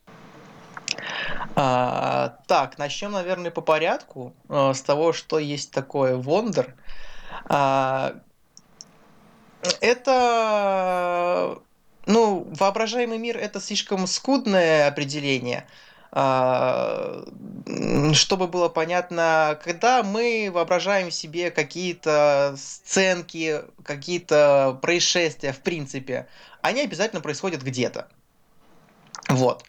А, 1.56 2.38
так, 2.46 2.78
начнем, 2.78 3.12
наверное, 3.12 3.50
по 3.50 3.60
порядку, 3.60 4.34
а, 4.48 4.72
с 4.72 4.82
того, 4.82 5.12
что 5.12 5.38
есть 5.38 5.70
такое 5.72 6.16
Вондер. 6.16 6.74
А, 7.46 8.14
это, 9.80 11.58
ну, 12.06 12.48
воображаемый 12.58 13.18
мир 13.18 13.36
это 13.36 13.60
слишком 13.60 14.06
скудное 14.06 14.88
определение. 14.88 15.66
А, 16.12 17.24
чтобы 18.14 18.48
было 18.48 18.68
понятно, 18.68 19.58
когда 19.62 20.02
мы 20.02 20.50
воображаем 20.52 21.10
себе 21.10 21.50
какие-то 21.50 22.56
сценки, 22.58 23.62
какие-то 23.84 24.78
происшествия, 24.82 25.52
в 25.52 25.60
принципе, 25.60 26.26
они 26.62 26.80
обязательно 26.80 27.20
происходят 27.20 27.62
где-то. 27.62 28.08
Вот. 29.28 29.64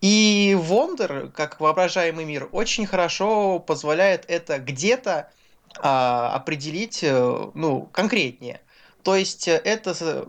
И 0.00 0.56
Вондер, 0.58 1.28
как 1.28 1.60
воображаемый 1.60 2.24
мир, 2.24 2.48
очень 2.52 2.86
хорошо 2.86 3.58
позволяет 3.58 4.24
это 4.28 4.58
где-то 4.58 5.30
а, 5.78 6.34
определить 6.34 7.02
э, 7.02 7.50
ну, 7.54 7.88
конкретнее. 7.92 8.60
То 9.02 9.16
есть 9.16 9.48
э, 9.48 9.60
это 9.64 10.28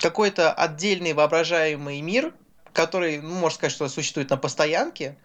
какой-то 0.00 0.52
отдельный 0.52 1.12
воображаемый 1.12 2.00
мир, 2.00 2.32
который, 2.72 3.20
ну, 3.20 3.34
можно 3.34 3.56
сказать, 3.56 3.72
что 3.72 3.88
существует 3.88 4.30
на 4.30 4.38
постоянке, 4.38 5.18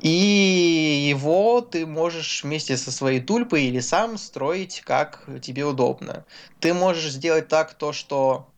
и 0.00 1.06
его 1.08 1.60
ты 1.60 1.86
можешь 1.86 2.42
вместе 2.42 2.76
со 2.76 2.90
своей 2.90 3.20
тульпой 3.20 3.64
или 3.64 3.80
сам 3.80 4.18
строить, 4.18 4.82
как 4.84 5.24
тебе 5.42 5.64
удобно. 5.64 6.24
Ты 6.60 6.74
можешь 6.74 7.10
сделать 7.12 7.48
так 7.48 7.74
то, 7.74 7.92
что 7.92 8.48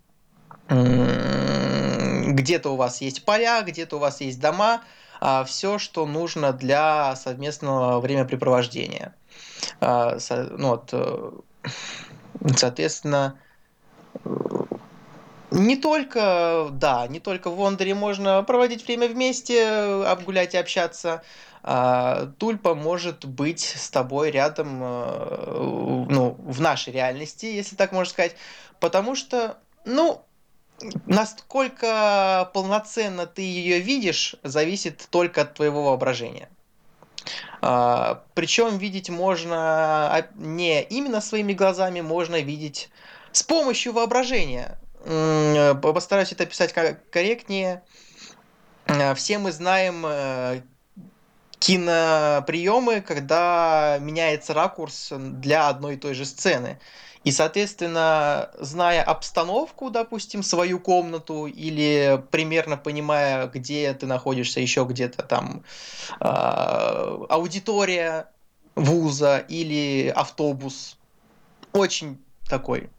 где-то 2.36 2.70
у 2.70 2.76
вас 2.76 3.00
есть 3.00 3.24
поля, 3.24 3.62
где-то 3.62 3.96
у 3.96 3.98
вас 3.98 4.20
есть 4.20 4.40
дома, 4.40 4.82
а, 5.20 5.44
все, 5.44 5.78
что 5.78 6.06
нужно 6.06 6.52
для 6.52 7.16
совместного 7.16 8.00
времяпрепровождения. 8.00 9.14
А, 9.80 10.18
ну, 10.30 10.68
вот, 10.68 10.90
э, 10.92 11.30
соответственно, 12.56 13.38
не 15.50 15.76
только, 15.76 16.68
да, 16.72 17.06
не 17.06 17.20
только 17.20 17.50
в 17.50 17.56
Вондере 17.56 17.94
можно 17.94 18.42
проводить 18.42 18.86
время 18.86 19.08
вместе, 19.08 19.66
обгулять 20.06 20.54
и 20.54 20.58
общаться. 20.58 21.22
А 21.62 22.26
Тульпа 22.38 22.74
может 22.74 23.24
быть 23.24 23.60
с 23.60 23.90
тобой 23.90 24.30
рядом, 24.30 24.80
э, 24.82 26.06
ну, 26.08 26.36
в 26.38 26.60
нашей 26.60 26.92
реальности, 26.92 27.46
если 27.46 27.74
так 27.74 27.90
можно 27.90 28.10
сказать, 28.10 28.36
потому 28.78 29.16
что, 29.16 29.58
ну, 29.84 30.22
насколько 31.06 32.50
полноценно 32.52 33.26
ты 33.26 33.42
ее 33.42 33.80
видишь, 33.80 34.36
зависит 34.42 35.06
только 35.10 35.42
от 35.42 35.54
твоего 35.54 35.84
воображения. 35.84 36.48
А, 37.60 38.22
причем 38.34 38.78
видеть 38.78 39.10
можно 39.10 40.14
а, 40.14 40.28
не 40.34 40.82
именно 40.82 41.20
своими 41.20 41.52
глазами, 41.52 42.00
можно 42.00 42.40
видеть 42.40 42.90
с 43.32 43.42
помощью 43.42 43.92
воображения. 43.92 44.78
Постараюсь 45.82 46.32
это 46.32 46.44
описать 46.44 46.72
корректнее. 46.72 47.82
А, 48.86 49.14
все 49.14 49.38
мы 49.38 49.52
знаем 49.52 50.04
э, 50.06 50.62
киноприемы, 51.58 53.00
когда 53.00 53.98
меняется 54.00 54.54
ракурс 54.54 55.12
для 55.12 55.68
одной 55.68 55.94
и 55.94 55.98
той 55.98 56.14
же 56.14 56.24
сцены. 56.24 56.78
И, 57.24 57.32
соответственно, 57.32 58.50
зная 58.60 59.02
обстановку, 59.02 59.90
допустим, 59.90 60.44
свою 60.44 60.78
комнату, 60.78 61.46
или 61.46 62.22
примерно 62.30 62.76
понимая, 62.76 63.48
где 63.48 63.92
ты 63.94 64.06
находишься, 64.06 64.60
еще 64.60 64.84
где-то 64.84 65.24
там 65.24 65.64
э, 66.20 66.24
аудитория 67.28 68.30
вуза 68.76 69.38
или 69.38 70.12
автобус, 70.14 70.98
очень 71.72 72.22
такой 72.48 72.90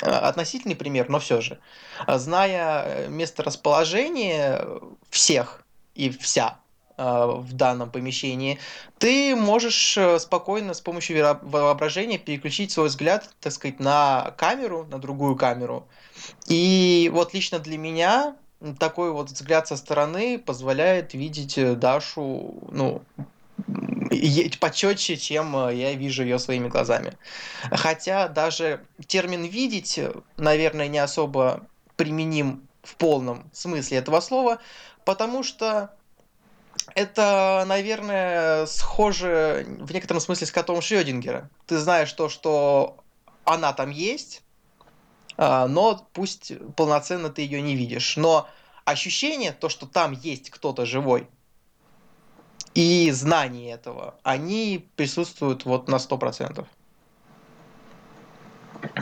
относительный 0.00 0.76
пример, 0.76 1.08
но 1.08 1.18
все 1.18 1.40
же. 1.40 1.58
Зная 2.06 3.08
место 3.08 3.42
расположения 3.42 4.64
всех 5.10 5.64
и 5.96 6.08
вся 6.08 6.58
Э, 6.58 6.63
в 6.96 7.52
данном 7.52 7.90
помещении, 7.90 8.58
ты 8.98 9.34
можешь 9.34 9.96
э, 9.96 10.18
спокойно 10.18 10.74
с 10.74 10.80
помощью 10.80 11.38
воображения 11.42 12.18
переключить 12.18 12.70
свой 12.70 12.88
взгляд, 12.88 13.30
так 13.40 13.52
сказать, 13.52 13.80
на 13.80 14.32
камеру, 14.36 14.86
на 14.90 14.98
другую 14.98 15.36
камеру. 15.36 15.88
И 16.46 17.10
вот 17.12 17.34
лично 17.34 17.58
для 17.58 17.78
меня 17.78 18.36
такой 18.78 19.10
вот 19.10 19.30
взгляд 19.30 19.66
со 19.68 19.76
стороны 19.76 20.38
позволяет 20.38 21.14
видеть 21.14 21.58
э, 21.58 21.74
Дашу, 21.74 22.62
ну, 22.70 23.02
почетче, 24.60 25.16
чем 25.16 25.70
я 25.70 25.94
вижу 25.94 26.22
ее 26.22 26.38
своими 26.38 26.68
глазами. 26.68 27.14
Хотя 27.70 28.28
даже 28.28 28.84
термин 29.06 29.44
«видеть», 29.44 29.98
наверное, 30.36 30.88
не 30.88 30.98
особо 30.98 31.66
применим 31.96 32.66
в 32.82 32.96
полном 32.96 33.50
смысле 33.52 33.98
этого 33.98 34.20
слова, 34.20 34.60
потому 35.04 35.42
что 35.42 35.94
это, 36.94 37.64
наверное, 37.66 38.66
схоже 38.66 39.66
в 39.80 39.92
некотором 39.92 40.20
смысле 40.20 40.46
с 40.46 40.52
котом 40.52 40.80
Шрёдингера. 40.80 41.48
Ты 41.66 41.78
знаешь 41.78 42.12
то, 42.12 42.28
что 42.28 42.96
она 43.44 43.72
там 43.72 43.90
есть, 43.90 44.42
а, 45.36 45.66
но 45.66 46.06
пусть 46.12 46.52
полноценно 46.76 47.30
ты 47.30 47.42
ее 47.42 47.62
не 47.62 47.76
видишь. 47.76 48.16
Но 48.16 48.48
ощущение, 48.84 49.52
то, 49.52 49.68
что 49.68 49.86
там 49.86 50.12
есть 50.12 50.50
кто-то 50.50 50.86
живой, 50.86 51.28
и 52.74 53.10
знание 53.12 53.72
этого, 53.72 54.16
они 54.24 54.88
присутствуют 54.96 55.64
вот 55.64 55.88
на 55.88 55.96
100%. 55.96 56.66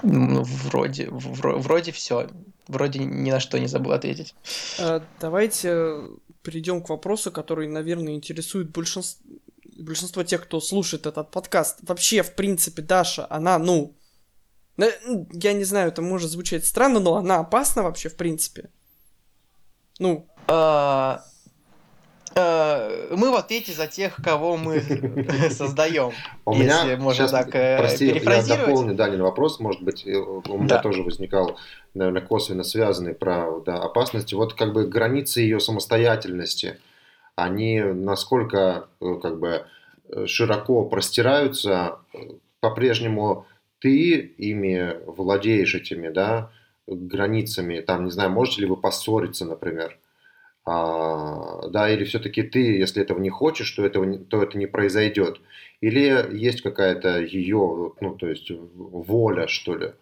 Ну, 0.02 0.42
вроде, 0.44 1.08
вроде 1.10 1.92
все. 1.92 2.28
Вроде 2.68 3.00
ни 3.00 3.30
на 3.30 3.40
что 3.40 3.58
не 3.58 3.66
забыл 3.66 3.92
ответить. 3.92 4.34
А, 4.78 5.02
давайте 5.20 6.02
перейдем 6.42 6.82
к 6.82 6.88
вопросу, 6.88 7.30
который, 7.30 7.68
наверное, 7.68 8.14
интересует 8.14 8.70
большинство, 8.70 9.24
большинство 9.76 10.22
тех, 10.22 10.42
кто 10.42 10.60
слушает 10.60 11.06
этот 11.06 11.30
подкаст. 11.30 11.78
Вообще, 11.82 12.22
в 12.22 12.34
принципе, 12.34 12.82
Даша, 12.82 13.26
она, 13.30 13.58
ну, 13.58 13.96
я 14.76 15.52
не 15.52 15.64
знаю, 15.64 15.88
это 15.88 16.02
может 16.02 16.30
звучать 16.30 16.66
странно, 16.66 17.00
но 17.00 17.16
она 17.16 17.40
опасна 17.40 17.82
вообще, 17.82 18.08
в 18.08 18.16
принципе. 18.16 18.70
Ну. 19.98 20.28
А, 20.48 21.24
мы 22.34 23.30
вот 23.30 23.50
эти 23.50 23.70
за 23.72 23.86
тех, 23.86 24.16
кого 24.16 24.56
мы 24.56 24.80
создаем. 25.50 26.12
У 26.44 26.54
меня 26.54 26.96
можно 26.96 27.28
так 27.28 27.54
э, 27.54 27.78
прости, 27.78 28.06
я 28.06 28.42
дополню 28.42 28.94
Данин 28.94 29.22
вопрос, 29.22 29.60
может 29.60 29.82
быть, 29.82 30.06
э, 30.06 30.16
у 30.16 30.58
меня 30.58 30.78
тоже 30.78 31.02
возникал 31.02 31.58
наверное, 31.94 32.22
косвенно 32.22 32.64
связанные 32.64 33.14
про 33.14 33.60
да, 33.64 33.76
опасности. 33.76 34.34
Вот 34.34 34.54
как 34.54 34.72
бы 34.72 34.86
границы 34.86 35.40
ее 35.40 35.60
самостоятельности, 35.60 36.78
они 37.36 37.80
насколько 37.80 38.88
э, 39.00 39.14
как 39.22 39.38
бы 39.38 39.66
э, 40.08 40.26
широко 40.26 40.84
простираются, 40.84 41.98
по-прежнему 42.60 43.46
ты 43.78 44.12
ими 44.16 44.96
владеешь 45.06 45.74
этими, 45.74 46.08
да, 46.08 46.50
границами, 46.86 47.80
там, 47.80 48.04
не 48.04 48.10
знаю, 48.10 48.30
можете 48.30 48.62
ли 48.62 48.66
вы 48.66 48.76
поссориться, 48.76 49.44
например, 49.44 49.98
а, 50.64 51.68
да, 51.68 51.90
или 51.90 52.04
все-таки 52.04 52.42
ты, 52.42 52.78
если 52.78 53.02
этого 53.02 53.18
не 53.18 53.30
хочешь, 53.30 53.70
то, 53.72 53.84
этого, 53.84 54.18
то 54.18 54.42
это 54.42 54.58
не 54.58 54.66
произойдет, 54.66 55.40
или 55.80 56.36
есть 56.36 56.62
какая-то 56.62 57.20
ее, 57.20 57.92
ну, 58.00 58.14
то 58.16 58.28
есть 58.28 58.50
воля, 58.50 59.48
что 59.48 59.76
ли, 59.76 59.92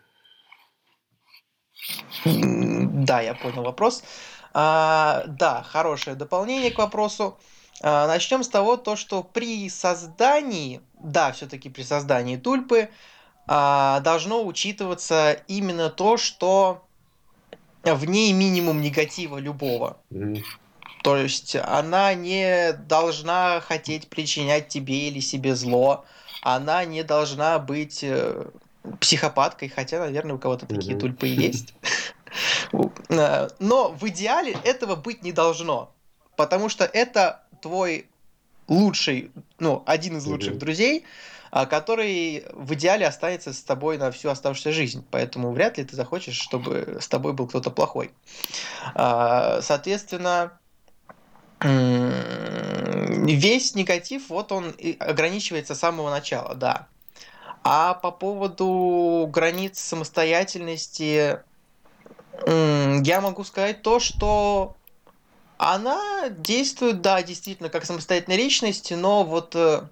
да, 2.25 3.20
я 3.20 3.35
понял 3.35 3.62
вопрос. 3.62 4.05
А, 4.53 5.25
да, 5.27 5.62
хорошее 5.62 6.16
дополнение 6.16 6.70
к 6.70 6.79
вопросу. 6.79 7.38
А, 7.83 8.07
начнем 8.07 8.42
с 8.42 8.49
того, 8.49 8.77
то, 8.77 8.96
что 8.96 9.23
при 9.23 9.68
создании, 9.68 10.81
да, 11.03 11.33
все-таки 11.33 11.70
при 11.70 11.83
создании 11.83 12.37
тульпы 12.37 12.90
а, 13.46 14.01
должно 14.01 14.44
учитываться 14.44 15.33
именно 15.49 15.88
то, 15.88 16.16
что 16.16 16.85
в 17.85 18.05
ней 18.05 18.33
минимум 18.33 18.81
негатива 18.81 19.38
любого. 19.38 19.99
Mm. 20.11 20.43
То 21.03 21.16
есть 21.16 21.57
она 21.57 22.14
не 22.14 22.73
должна 22.73 23.61
хотеть 23.61 24.09
причинять 24.09 24.69
тебе 24.69 25.09
или 25.09 25.21
себе 25.21 25.55
зло, 25.55 26.05
она 26.43 26.85
не 26.85 27.03
должна 27.03 27.59
быть 27.59 28.01
э, 28.03 28.47
психопаткой, 29.01 29.69
хотя, 29.69 29.99
наверное, 29.99 30.37
у 30.37 30.38
кого-то 30.38 30.66
такие 30.66 30.97
mm-hmm. 30.97 31.01
тульпы 31.01 31.27
есть. 31.27 31.75
Э, 33.09 33.49
но 33.59 33.90
в 33.90 34.07
идеале 34.09 34.57
этого 34.62 34.95
быть 34.95 35.23
не 35.23 35.33
должно, 35.33 35.93
потому 36.37 36.69
что 36.69 36.85
это 36.85 37.43
твой 37.61 38.07
лучший, 38.69 39.33
ну, 39.59 39.83
один 39.87 40.19
из 40.19 40.27
лучших 40.27 40.59
друзей, 40.59 41.01
а, 41.01 41.07
который 41.50 42.44
в 42.52 42.74
идеале 42.74 43.06
останется 43.06 43.52
с 43.52 43.62
тобой 43.62 43.98
на 43.98 44.10
всю 44.10 44.28
оставшуюся 44.28 44.72
жизнь. 44.72 45.04
Поэтому 45.10 45.50
вряд 45.52 45.78
ли 45.78 45.84
ты 45.84 45.96
захочешь, 45.96 46.36
чтобы 46.36 46.98
с 47.00 47.08
тобой 47.08 47.32
был 47.32 47.46
кто-то 47.46 47.70
плохой. 47.70 48.12
А, 48.94 49.60
соответственно, 49.62 50.52
весь 53.26 53.74
негатив, 53.74 54.30
вот 54.30 54.52
он 54.52 54.74
ограничивается 54.98 55.74
с 55.74 55.78
самого 55.78 56.10
начала, 56.10 56.54
да. 56.54 56.86
А 57.62 57.94
по 57.94 58.10
поводу 58.10 59.28
границ 59.30 59.78
самостоятельности, 59.78 61.40
я 62.46 63.20
могу 63.20 63.44
сказать 63.44 63.82
то, 63.82 64.00
что 64.00 64.76
она 65.58 66.30
действует, 66.30 67.02
да, 67.02 67.22
действительно, 67.22 67.68
как 67.68 67.84
самостоятельная 67.84 68.38
личность, 68.38 68.90
но 68.96 69.24
вот 69.24 69.54
э, 69.54 69.82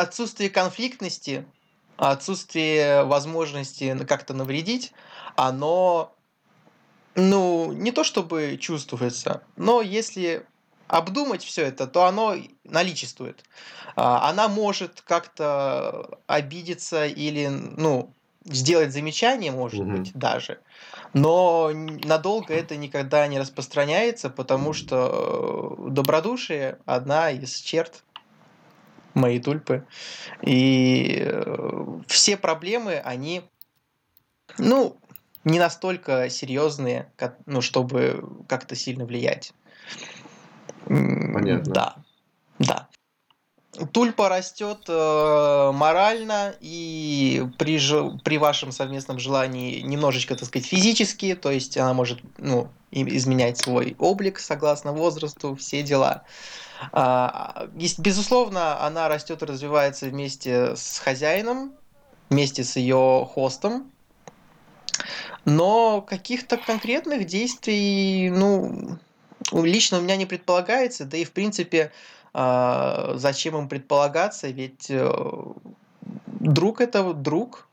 отсутствие 0.00 0.50
конфликтности, 0.50 1.44
отсутствие 1.96 3.04
возможности 3.04 3.96
как-то 4.04 4.34
навредить, 4.34 4.92
оно, 5.36 6.14
ну, 7.14 7.72
не 7.72 7.92
то 7.92 8.04
чтобы 8.04 8.58
чувствуется, 8.60 9.42
но 9.56 9.82
если 9.82 10.46
обдумать 10.88 11.44
все 11.44 11.62
это, 11.66 11.86
то 11.86 12.04
оно 12.04 12.34
наличествует. 12.64 13.44
А, 13.96 14.28
она 14.28 14.48
может 14.48 15.02
как-то 15.02 16.18
обидеться 16.26 17.06
или, 17.06 17.46
ну, 17.46 18.12
сделать 18.44 18.92
замечание, 18.92 19.52
может 19.52 19.80
угу. 19.80 19.98
быть, 19.98 20.12
даже. 20.14 20.58
Но 21.12 21.70
надолго 21.72 22.54
это 22.54 22.76
никогда 22.76 23.26
не 23.26 23.38
распространяется, 23.38 24.30
потому 24.30 24.72
что 24.72 25.76
э, 25.78 25.90
добродушие 25.90 26.78
одна 26.86 27.30
из 27.30 27.54
черт 27.56 28.02
моей 29.14 29.40
тульпы. 29.40 29.86
И 30.42 31.22
э, 31.24 32.00
все 32.06 32.36
проблемы, 32.36 32.94
они, 32.94 33.42
ну, 34.58 34.96
не 35.44 35.58
настолько 35.58 36.28
серьезные, 36.30 37.12
как, 37.16 37.38
ну, 37.46 37.60
чтобы 37.60 38.24
как-то 38.48 38.76
сильно 38.76 39.04
влиять. 39.04 39.52
Понятно. 40.86 41.72
Да, 41.72 41.96
да. 42.58 42.88
Тульпа 43.92 44.28
растет 44.28 44.84
э, 44.88 45.70
морально 45.72 46.54
и 46.60 47.46
при, 47.56 47.78
при 48.22 48.38
вашем 48.38 48.72
совместном 48.72 49.18
желании 49.20 49.80
немножечко, 49.80 50.34
так 50.34 50.48
сказать, 50.48 50.66
физически, 50.66 51.36
то 51.36 51.50
есть 51.50 51.78
она 51.78 51.94
может 51.94 52.20
ну, 52.38 52.68
изменять 52.90 53.58
свой 53.58 53.96
облик 53.98 54.38
согласно 54.38 54.92
возрасту, 54.92 55.54
все 55.56 55.82
дела. 55.82 56.24
А, 56.92 57.68
безусловно, 57.98 58.84
она 58.84 59.08
растет 59.08 59.42
и 59.42 59.46
развивается 59.46 60.06
вместе 60.06 60.76
с 60.76 60.98
хозяином, 60.98 61.72
вместе 62.30 62.64
с 62.64 62.76
ее 62.76 63.28
хостом, 63.32 63.90
но 65.44 66.02
каких-то 66.02 66.56
конкретных 66.56 67.26
действий, 67.26 68.30
ну, 68.30 68.98
лично 69.52 69.98
у 69.98 70.02
меня 70.02 70.16
не 70.16 70.26
предполагается, 70.26 71.04
да 71.04 71.16
и 71.16 71.24
в 71.24 71.32
принципе, 71.32 71.92
э, 72.34 73.12
зачем 73.16 73.56
им 73.56 73.68
предполагаться, 73.68 74.48
ведь 74.48 74.86
э, 74.90 75.10
друг 76.26 76.80
это 76.80 77.12
друг, 77.14 77.68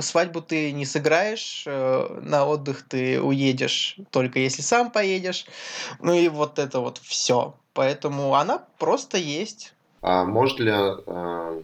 свадьбу 0.00 0.42
ты 0.42 0.72
не 0.72 0.84
сыграешь, 0.84 1.64
э, 1.66 2.20
на 2.22 2.46
отдых 2.46 2.82
ты 2.82 3.20
уедешь 3.20 3.96
только 4.10 4.38
если 4.38 4.62
сам 4.62 4.90
поедешь, 4.90 5.46
ну 6.00 6.14
и 6.14 6.28
вот 6.28 6.58
это 6.58 6.80
вот 6.80 6.98
все. 6.98 7.54
Поэтому 7.72 8.34
она 8.34 8.64
просто 8.78 9.18
есть. 9.18 9.74
А 10.00 10.24
может 10.24 10.60
ли 10.60 10.72
э, 10.72 11.62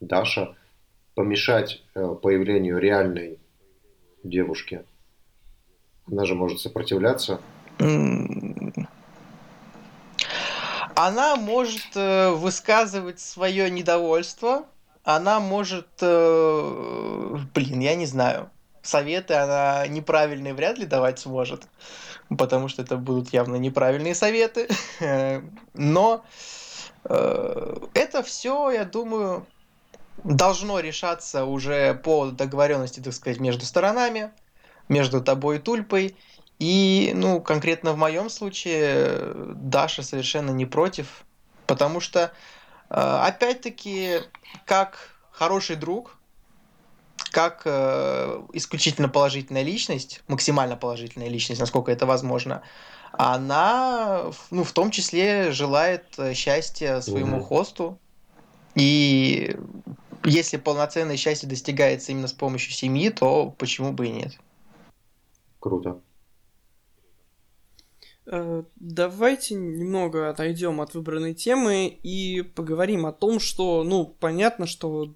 Даша 0.00 0.54
помешать 1.14 1.82
э, 1.94 2.14
появлению 2.22 2.78
реальной 2.78 3.38
девушки? 4.22 4.84
Она 6.10 6.24
же 6.24 6.34
может 6.34 6.60
сопротивляться. 6.60 7.40
Она 10.94 11.36
может 11.36 11.96
э, 11.96 12.30
высказывать 12.30 13.18
свое 13.18 13.70
недовольство. 13.70 14.66
Она 15.04 15.40
может, 15.40 15.88
э, 16.00 17.36
блин, 17.54 17.80
я 17.80 17.94
не 17.96 18.06
знаю, 18.06 18.50
советы 18.82 19.34
она 19.34 19.86
неправильные 19.86 20.54
вряд 20.54 20.78
ли 20.78 20.86
давать 20.86 21.18
сможет, 21.18 21.66
потому 22.36 22.68
что 22.68 22.82
это 22.82 22.96
будут 22.96 23.32
явно 23.32 23.56
неправильные 23.56 24.14
советы. 24.14 24.68
Но 25.74 26.24
э, 27.04 27.76
это 27.94 28.22
все, 28.22 28.70
я 28.70 28.84
думаю, 28.84 29.46
должно 30.24 30.80
решаться 30.80 31.44
уже 31.44 31.94
по 31.94 32.26
договоренности, 32.26 33.00
так 33.00 33.12
сказать, 33.12 33.40
между 33.40 33.64
сторонами, 33.64 34.30
между 34.88 35.22
тобой 35.22 35.56
и 35.56 35.60
Тульпой. 35.60 36.16
И, 36.58 37.12
ну, 37.14 37.40
конкретно 37.40 37.92
в 37.92 37.96
моем 37.96 38.30
случае 38.30 39.32
Даша 39.54 40.02
совершенно 40.02 40.50
не 40.50 40.64
против, 40.64 41.24
потому 41.66 41.98
что, 41.98 42.20
э, 42.20 42.30
опять-таки, 42.94 44.20
как 44.66 44.98
хороший 45.30 45.76
друг, 45.76 46.16
как 47.32 47.62
э, 47.64 48.42
исключительно 48.52 49.08
положительная 49.08 49.62
личность, 49.62 50.22
максимально 50.28 50.76
положительная 50.76 51.28
личность, 51.28 51.60
насколько 51.60 51.90
это 51.90 52.06
возможно, 52.06 52.62
она, 53.12 54.24
ну, 54.50 54.64
в 54.64 54.72
том 54.72 54.90
числе 54.90 55.52
желает 55.52 56.04
э, 56.18 56.34
счастья 56.34 57.00
своему 57.00 57.38
угу. 57.38 57.44
хосту. 57.46 57.98
И 58.74 59.56
если 60.24 60.56
полноценное 60.56 61.16
счастье 61.16 61.48
достигается 61.48 62.12
именно 62.12 62.28
с 62.28 62.32
помощью 62.32 62.72
семьи, 62.72 63.08
то 63.10 63.54
почему 63.58 63.92
бы 63.92 64.06
и 64.06 64.12
нет? 64.12 64.38
Круто. 65.58 66.00
Э, 68.24 68.62
давайте 68.76 69.54
немного 69.54 70.30
отойдем 70.30 70.80
от 70.80 70.94
выбранной 70.94 71.34
темы 71.34 71.86
и 71.86 72.42
поговорим 72.42 73.06
о 73.06 73.12
том, 73.12 73.40
что, 73.40 73.82
ну, 73.82 74.04
понятно, 74.06 74.66
что 74.66 75.12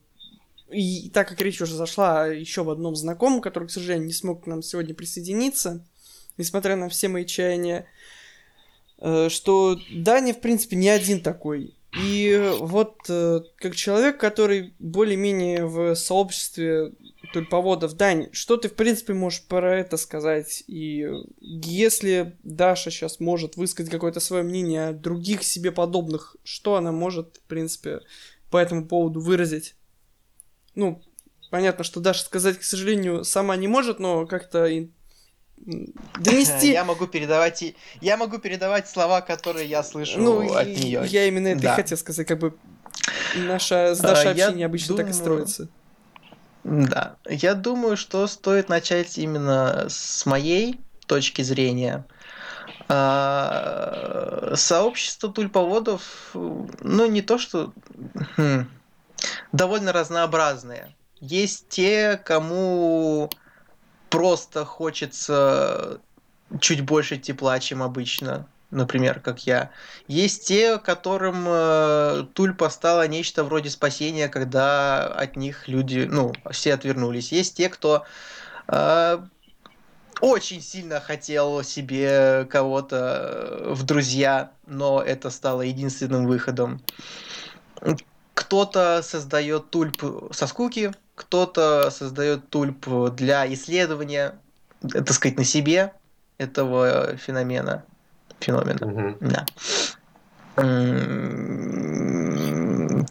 и 0.71 1.11
так 1.11 1.29
как 1.29 1.41
речь 1.41 1.61
уже 1.61 1.77
зашла 1.77 2.27
еще 2.27 2.65
в 2.65 2.71
одном 2.71 2.97
знакомом, 2.97 3.41
который, 3.41 3.69
к 3.69 3.71
сожалению, 3.71 4.07
не 4.07 4.13
смог 4.13 4.45
к 4.45 4.47
нам 4.49 4.63
сегодня 4.63 4.95
присоединиться, 4.95 5.87
несмотря 6.37 6.75
на 6.75 6.89
все 6.89 7.07
мои 7.07 7.25
чаяния, 7.25 7.87
э, 8.99 9.29
что 9.29 9.79
Дани, 9.93 10.33
в 10.33 10.41
принципе, 10.41 10.75
не 10.75 10.89
один 10.89 11.21
такой. 11.21 11.76
И 11.99 12.53
вот 12.59 12.97
э, 13.09 13.41
как 13.57 13.75
человек, 13.75 14.19
который 14.19 14.75
более-менее 14.79 15.65
в 15.67 15.95
сообществе 15.95 16.93
тульповодов, 17.33 17.95
Дань, 17.95 18.29
что 18.33 18.57
ты, 18.57 18.69
в 18.69 18.75
принципе, 18.75 19.15
можешь 19.15 19.47
про 19.47 19.79
это 19.79 19.97
сказать? 19.97 20.63
И 20.67 21.09
если 21.41 22.37
Даша 22.43 22.91
сейчас 22.91 23.19
может 23.19 23.57
высказать 23.57 23.91
какое-то 23.91 24.21
свое 24.21 24.43
мнение 24.43 24.89
о 24.89 24.93
других 24.93 25.43
себе 25.43 25.73
подобных, 25.73 26.37
что 26.45 26.77
она 26.77 26.93
может, 26.93 27.39
в 27.39 27.49
принципе, 27.49 28.01
по 28.51 28.59
этому 28.59 28.87
поводу 28.87 29.21
выразить? 29.21 29.75
Ну, 30.75 31.03
понятно, 31.51 31.83
что 31.83 32.01
Даша 32.01 32.25
сказать, 32.25 32.59
к 32.59 32.63
сожалению, 32.63 33.25
сама 33.25 33.57
не 33.57 33.69
может, 33.69 33.99
но 34.01 34.27
как-то 34.27 34.69
донести. 35.57 36.71
Я 36.73 36.85
могу 36.85 37.07
передавать, 37.07 37.75
я 38.01 38.17
могу 38.17 38.39
передавать 38.39 38.89
слова, 38.89 39.21
которые 39.21 39.69
я 39.69 39.83
слышу 39.83 40.19
ну, 40.19 40.55
от 40.55 40.67
нее. 40.67 41.03
Я 41.07 41.27
именно 41.27 41.49
это 41.49 41.63
да. 41.63 41.73
и 41.73 41.77
хотел 41.77 41.99
сказать, 41.99 42.27
как 42.27 42.39
бы 42.39 42.55
наша 43.35 43.97
Дашей 44.01 44.29
а, 44.29 44.31
общение 44.31 44.67
обычно 44.67 44.89
думаю... 44.89 45.07
так 45.07 45.15
и 45.15 45.19
строится. 45.19 45.69
Да, 46.65 47.17
я 47.29 47.55
думаю, 47.55 47.97
что 47.97 48.27
стоит 48.27 48.69
начать 48.69 49.19
именно 49.19 49.87
с 49.89 50.27
моей 50.27 50.81
точки 51.07 51.43
зрения. 51.43 52.05
А, 52.89 54.53
сообщество 54.55 55.33
тульповодов, 55.33 56.31
ну 56.35 57.07
не 57.07 57.23
то 57.23 57.39
что 57.39 57.73
хм, 58.37 58.69
довольно 59.53 59.93
разнообразные. 59.93 60.95
Есть 61.21 61.69
те, 61.69 62.21
кому 62.25 63.31
просто 64.11 64.65
хочется 64.65 66.01
чуть 66.61 66.83
больше 66.83 67.17
тепла, 67.17 67.59
чем 67.59 67.83
обычно, 67.83 68.47
например, 68.71 69.21
как 69.21 69.47
я. 69.47 69.71
Есть 70.07 70.47
те, 70.47 70.79
которым 70.79 71.45
э, 71.47 72.27
тульпа 72.35 72.69
стала 72.69 73.07
нечто 73.09 73.45
вроде 73.45 73.71
спасения, 73.71 74.29
когда 74.29 75.07
от 75.07 75.37
них 75.37 75.69
люди, 75.69 76.07
ну, 76.11 76.33
все 76.51 76.75
отвернулись. 76.75 77.33
Есть 77.33 77.57
те, 77.57 77.69
кто 77.69 78.05
э, 78.69 79.19
очень 80.21 80.63
сильно 80.63 81.01
хотел 81.01 81.63
себе 81.63 82.47
кого-то 82.51 83.63
в 83.71 83.83
друзья, 83.83 84.51
но 84.67 85.03
это 85.03 85.31
стало 85.31 85.63
единственным 85.63 86.27
выходом. 86.27 86.81
Кто-то 88.35 89.03
создает 89.03 89.71
тульп 89.71 90.03
со 90.31 90.47
скуки, 90.47 90.93
кто-то 91.17 91.91
создает 91.91 92.49
тульп 92.51 92.87
для 93.15 93.53
исследования, 93.53 94.39
э, 94.85 94.89
так 94.89 95.13
сказать, 95.13 95.37
на 95.37 95.45
себе 95.45 95.93
этого 96.39 97.17
феномена. 97.17 97.85
Феномена. 98.39 98.87
Угу. 98.87 99.17
Да. 99.21 99.47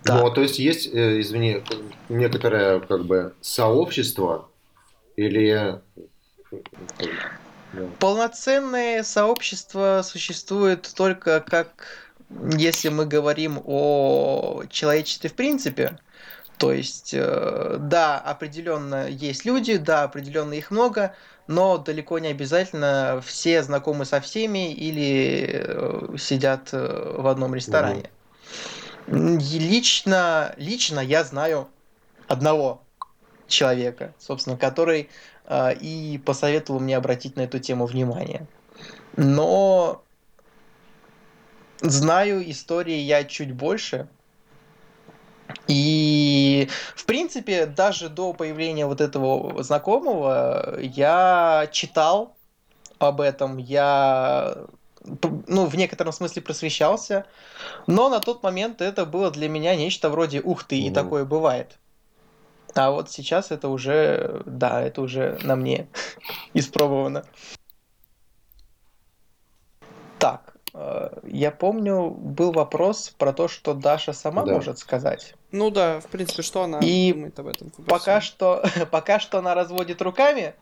Ну, 0.07 0.31
то 0.31 0.41
есть 0.41 0.59
есть, 0.59 0.87
э, 0.93 1.19
извини, 1.19 1.63
некоторое 2.09 2.79
как 2.79 3.05
бы 3.05 3.33
сообщество 3.41 4.49
или 5.15 5.81
Полноценное 7.99 9.03
сообщество 9.03 10.01
существует 10.03 10.89
только 10.95 11.41
как 11.41 12.05
если 12.57 12.89
мы 12.89 13.05
говорим 13.05 13.61
о 13.65 14.63
человечестве 14.69 15.29
в 15.29 15.33
принципе, 15.33 15.99
то 16.57 16.71
есть, 16.71 17.13
э, 17.13 17.77
да, 17.79 18.17
определенно 18.17 19.09
есть 19.09 19.45
люди, 19.45 19.77
да, 19.77 20.03
определенно 20.03 20.53
их 20.53 20.71
много, 20.71 21.13
но 21.47 21.77
далеко 21.77 22.19
не 22.19 22.29
обязательно 22.29 23.21
все 23.25 23.61
знакомы 23.61 24.05
со 24.05 24.21
всеми 24.21 24.73
или 24.73 25.49
э, 25.51 26.17
сидят 26.17 26.69
э, 26.71 27.15
в 27.17 27.27
одном 27.27 27.53
ресторане. 27.53 28.09
Mm-hmm. 29.07 29.59
Лично, 29.59 30.53
лично 30.57 30.99
я 30.99 31.23
знаю 31.23 31.67
одного 32.27 32.81
человека, 33.47 34.13
собственно, 34.17 34.57
который 34.57 35.09
и 35.47 36.19
посоветовал 36.25 36.79
мне 36.79 36.97
обратить 36.97 37.35
на 37.35 37.41
эту 37.41 37.59
тему 37.59 37.85
внимание. 37.85 38.47
Но 39.15 40.03
знаю 41.81 42.49
истории 42.49 42.97
я 42.97 43.23
чуть 43.25 43.51
больше, 43.51 44.07
и, 45.67 46.24
в 46.95 47.05
принципе, 47.05 47.65
даже 47.65 48.09
до 48.09 48.33
появления 48.33 48.85
вот 48.85 49.01
этого 49.01 49.63
знакомого 49.63 50.77
я 50.79 51.67
читал 51.71 52.35
об 52.99 53.21
этом, 53.21 53.57
я 53.57 54.57
ну, 55.47 55.65
в 55.65 55.75
некотором 55.75 56.11
смысле 56.11 56.41
просвещался, 56.41 57.25
но 57.87 58.09
на 58.09 58.19
тот 58.19 58.41
момент 58.43 58.81
это 58.81 59.05
было 59.05 59.29
для 59.29 59.47
меня 59.47 59.75
нечто 59.75 60.09
вроде 60.09 60.41
«ух 60.41 60.63
ты, 60.63 60.79
и 60.79 60.89
такое 60.89 61.25
бывает». 61.25 61.77
А 62.73 62.91
вот 62.91 63.09
сейчас 63.09 63.51
это 63.51 63.69
уже, 63.69 64.41
да, 64.45 64.81
это 64.81 65.01
уже 65.01 65.39
на 65.43 65.55
мне 65.55 65.87
испробовано. 66.53 67.23
Так, 70.19 70.55
Э, 70.75 71.09
я 71.23 71.51
помню, 71.51 72.09
был 72.09 72.51
вопрос 72.51 73.13
про 73.17 73.31
то, 73.33 73.47
что 73.47 73.73
Даша 73.73 74.13
сама 74.13 74.43
да. 74.43 74.53
может 74.53 74.77
сказать. 74.77 75.35
Ну 75.55 75.71
да, 75.71 76.01
в 76.01 76.07
принципе, 76.07 76.43
что 76.43 76.63
она 76.63 76.79
И 76.79 77.13
думает 77.13 77.39
об 77.39 77.47
этом? 77.47 77.69
Пока 77.87 78.19
что, 78.19 78.61
пока 78.91 79.21
что 79.21 79.37
она 79.39 79.55
разводит 79.55 80.01
руками, 80.01 80.53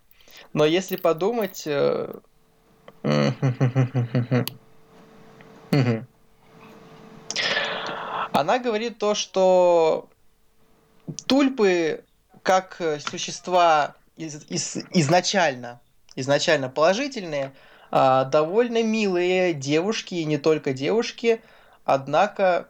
но 0.54 0.66
если 0.66 0.98
подумать... 0.98 1.64
Э, 1.66 2.14
она 8.32 8.60
говорит 8.60 9.00
то, 9.00 9.16
что 9.16 10.10
тульпы 11.26 12.06
как 12.44 12.80
существа 13.10 13.96
из, 14.16 14.46
из, 14.48 14.78
изначально, 14.92 15.82
изначально 16.16 16.70
положительные, 16.70 17.54
а, 17.90 18.26
довольно 18.26 18.84
милые 18.84 19.56
девушки, 19.56 20.14
и 20.16 20.26
не 20.26 20.38
только 20.38 20.72
девушки, 20.72 21.42
однако 21.84 22.70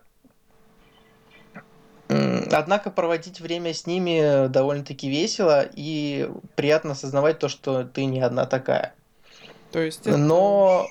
Однако 2.51 2.91
проводить 2.91 3.39
время 3.39 3.73
с 3.73 3.85
ними 3.85 4.47
довольно-таки 4.47 5.09
весело 5.09 5.65
и 5.75 6.29
приятно 6.55 6.91
осознавать 6.91 7.39
то, 7.39 7.47
что 7.49 7.83
ты 7.83 8.05
не 8.05 8.21
одна 8.21 8.45
такая. 8.45 8.93
То 9.71 9.79
есть 9.79 10.07
это... 10.07 10.17
Но... 10.17 10.87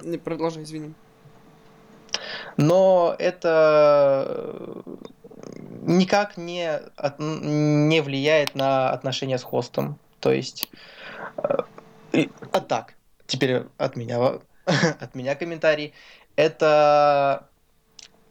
Не 0.00 0.18
продолжай, 0.18 0.64
извини. 0.64 0.94
но 2.56 3.14
это 3.18 4.82
никак 5.82 6.36
не, 6.36 6.70
от, 6.96 7.18
не 7.18 8.00
влияет 8.00 8.54
на 8.54 8.90
отношения 8.90 9.38
с 9.38 9.42
хостом. 9.42 9.98
То 10.20 10.32
есть, 10.32 10.68
э, 12.12 12.26
а 12.52 12.60
так, 12.60 12.94
теперь 13.26 13.64
от 13.78 13.96
меня, 13.96 14.40
от 14.64 15.14
меня 15.14 15.34
комментарий. 15.34 15.94
Это 16.36 17.48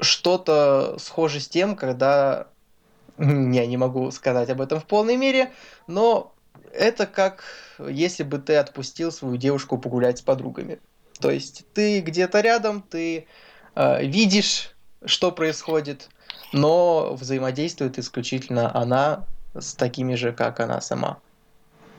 что-то 0.01 0.97
схоже 0.99 1.39
с 1.39 1.47
тем, 1.47 1.75
когда 1.75 2.47
я 3.17 3.65
не 3.65 3.77
могу 3.77 4.11
сказать 4.11 4.49
об 4.49 4.61
этом 4.61 4.79
в 4.79 4.85
полной 4.85 5.15
мере, 5.15 5.51
но 5.87 6.33
это 6.73 7.05
как 7.05 7.43
если 7.79 8.23
бы 8.23 8.39
ты 8.39 8.55
отпустил 8.55 9.11
свою 9.11 9.37
девушку 9.37 9.77
погулять 9.77 10.19
с 10.19 10.21
подругами. 10.21 10.79
То 11.19 11.29
есть 11.29 11.63
ты 11.73 12.01
где-то 12.01 12.41
рядом, 12.41 12.81
ты 12.81 13.27
э, 13.75 14.05
видишь, 14.05 14.75
что 15.05 15.31
происходит, 15.31 16.09
но 16.51 17.13
взаимодействует 17.13 17.99
исключительно 17.99 18.75
она 18.75 19.27
с 19.53 19.73
такими 19.73 20.15
же, 20.15 20.31
как 20.31 20.59
она 20.59 20.81
сама. 20.81 21.19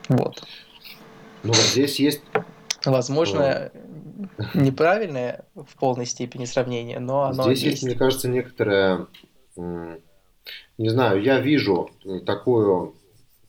Вот. 0.09 0.43
Ну, 1.43 1.53
вот 1.53 1.57
здесь 1.57 1.99
есть... 1.99 2.21
Возможно, 2.85 3.71
неправильное 4.53 5.45
в 5.55 5.75
полной 5.77 6.05
степени 6.05 6.45
сравнение, 6.45 6.99
но 6.99 7.23
оно 7.23 7.43
Здесь 7.43 7.63
есть, 7.63 7.65
есть 7.65 7.83
мне 7.83 7.95
кажется, 7.95 8.27
некоторая... 8.27 9.07
Не 9.55 10.89
знаю, 10.89 11.21
я 11.21 11.39
вижу 11.39 11.89
такую 12.25 12.95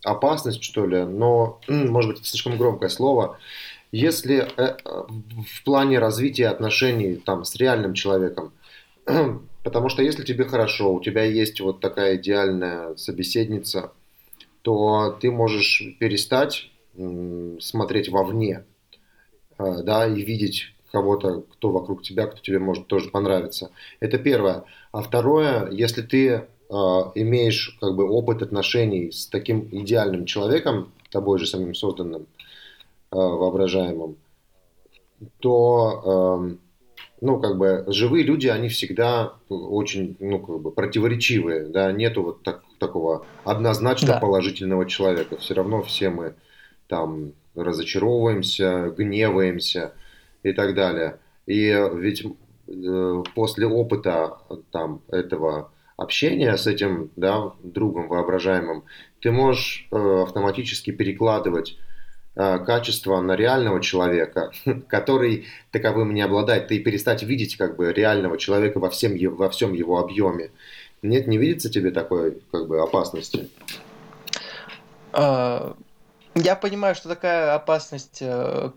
опасность, 0.04 0.62
что 0.62 0.86
ли, 0.86 1.04
но, 1.04 1.60
может 1.68 2.10
быть, 2.10 2.20
это 2.20 2.28
слишком 2.28 2.58
громкое 2.58 2.90
слово. 2.90 3.38
Если 3.90 4.46
э, 4.56 4.76
в 4.84 5.64
плане 5.64 5.98
развития 5.98 6.48
отношений 6.48 7.16
там, 7.16 7.44
с 7.44 7.54
реальным 7.56 7.94
человеком, 7.94 8.52
Потому 9.64 9.88
что 9.88 10.02
если 10.02 10.22
тебе 10.24 10.44
хорошо, 10.44 10.94
у 10.94 11.00
тебя 11.00 11.24
есть 11.24 11.58
вот 11.60 11.80
такая 11.80 12.16
идеальная 12.16 12.94
собеседница, 12.96 13.92
то 14.60 15.16
ты 15.20 15.30
можешь 15.30 15.82
перестать 15.98 16.70
смотреть 17.60 18.10
вовне, 18.10 18.56
э, 18.56 18.73
да, 19.58 20.06
и 20.06 20.22
видеть 20.22 20.74
кого-то, 20.92 21.42
кто 21.52 21.70
вокруг 21.70 22.02
тебя, 22.02 22.26
кто 22.26 22.40
тебе 22.40 22.58
может 22.58 22.86
тоже 22.86 23.10
понравиться. 23.10 23.70
Это 24.00 24.18
первое. 24.18 24.64
А 24.92 25.02
второе, 25.02 25.68
если 25.70 26.02
ты 26.02 26.28
э, 26.28 26.44
имеешь 26.70 27.76
как 27.80 27.96
бы 27.96 28.08
опыт 28.08 28.42
отношений 28.42 29.10
с 29.10 29.26
таким 29.26 29.68
идеальным 29.72 30.24
человеком, 30.24 30.92
тобой 31.10 31.38
же 31.38 31.46
самим 31.46 31.74
созданным, 31.74 32.22
э, 32.22 33.16
воображаемым, 33.16 34.16
то 35.40 36.38
эм, 36.38 36.58
ну, 37.20 37.40
как 37.40 37.56
бы, 37.56 37.84
живые 37.88 38.22
люди, 38.22 38.48
они 38.48 38.68
всегда 38.68 39.32
очень, 39.48 40.16
ну, 40.20 40.38
как 40.38 40.60
бы, 40.60 40.70
противоречивые, 40.70 41.66
да, 41.66 41.90
нету 41.90 42.22
вот 42.22 42.42
так, 42.42 42.62
такого 42.78 43.24
однозначно 43.44 44.08
да. 44.08 44.20
положительного 44.20 44.86
человека. 44.86 45.38
Все 45.38 45.54
равно 45.54 45.82
все 45.82 46.10
мы 46.10 46.34
там 46.86 47.32
разочаровываемся, 47.54 48.94
гневаемся 48.96 49.92
и 50.42 50.52
так 50.52 50.74
далее. 50.74 51.18
И 51.46 51.76
ведь 51.94 52.24
э, 52.68 53.22
после 53.34 53.66
опыта 53.66 54.38
там 54.70 55.02
этого 55.08 55.70
общения 55.96 56.56
с 56.56 56.66
этим, 56.66 57.10
да, 57.16 57.52
другом 57.62 58.08
воображаемым, 58.08 58.84
ты 59.20 59.30
можешь 59.30 59.86
э, 59.90 60.22
автоматически 60.22 60.90
перекладывать 60.90 61.76
Э, 62.36 62.58
качество 62.58 63.20
на 63.20 63.36
реального 63.36 63.80
человека, 63.80 64.50
который 64.88 65.46
таковым 65.70 66.14
не 66.14 66.22
обладает, 66.22 66.70
и 66.72 66.80
перестать 66.80 67.22
видеть 67.22 67.56
как 67.56 67.76
бы 67.76 67.92
реального 67.92 68.38
человека 68.38 68.80
во, 68.80 68.90
всем, 68.90 69.16
во 69.36 69.48
всем 69.50 69.72
его 69.72 70.00
объеме. 70.00 70.50
Нет, 71.02 71.28
не 71.28 71.38
видится 71.38 71.70
тебе 71.70 71.92
такой 71.92 72.42
как 72.50 72.66
бы 72.66 72.82
опасности? 72.82 73.48
А, 75.12 75.76
я 76.34 76.56
понимаю, 76.56 76.94
что 76.94 77.08
такая 77.08 77.54
опасность, 77.54 78.18
э, 78.20 78.70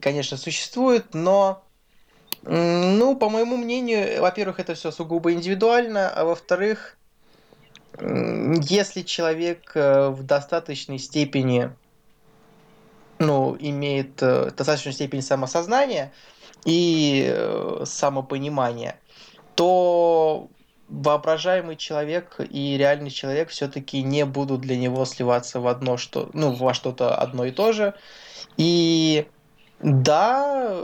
конечно, 0.00 0.36
существует, 0.36 1.14
но, 1.14 1.62
ну, 2.42 3.16
по 3.16 3.28
моему 3.30 3.56
мнению, 3.56 4.20
во-первых, 4.20 4.58
это 4.58 4.74
все 4.74 4.90
сугубо 4.90 5.32
индивидуально, 5.32 6.10
а 6.10 6.24
во-вторых, 6.24 6.96
если 8.00 9.02
человек 9.02 9.70
э, 9.74 10.08
в 10.10 10.22
достаточной 10.24 10.98
степени 10.98 11.70
ну, 13.18 13.56
имеет 13.58 14.22
э, 14.22 14.50
достаточную 14.50 14.92
степень 14.92 15.22
самосознания 15.22 16.12
и 16.64 17.80
самопонимания, 17.84 18.98
то 19.54 20.50
воображаемый 20.88 21.76
человек 21.76 22.36
и 22.38 22.76
реальный 22.76 23.10
человек 23.10 23.50
все-таки 23.50 24.02
не 24.02 24.24
будут 24.24 24.60
для 24.60 24.76
него 24.76 25.04
сливаться 25.04 25.60
в 25.60 25.66
одно 25.66 25.96
что, 25.96 26.30
ну, 26.32 26.52
во 26.52 26.74
что-то 26.74 27.14
одно 27.14 27.44
и 27.44 27.50
то 27.50 27.72
же. 27.72 27.94
И 28.56 29.26
да, 29.80 30.78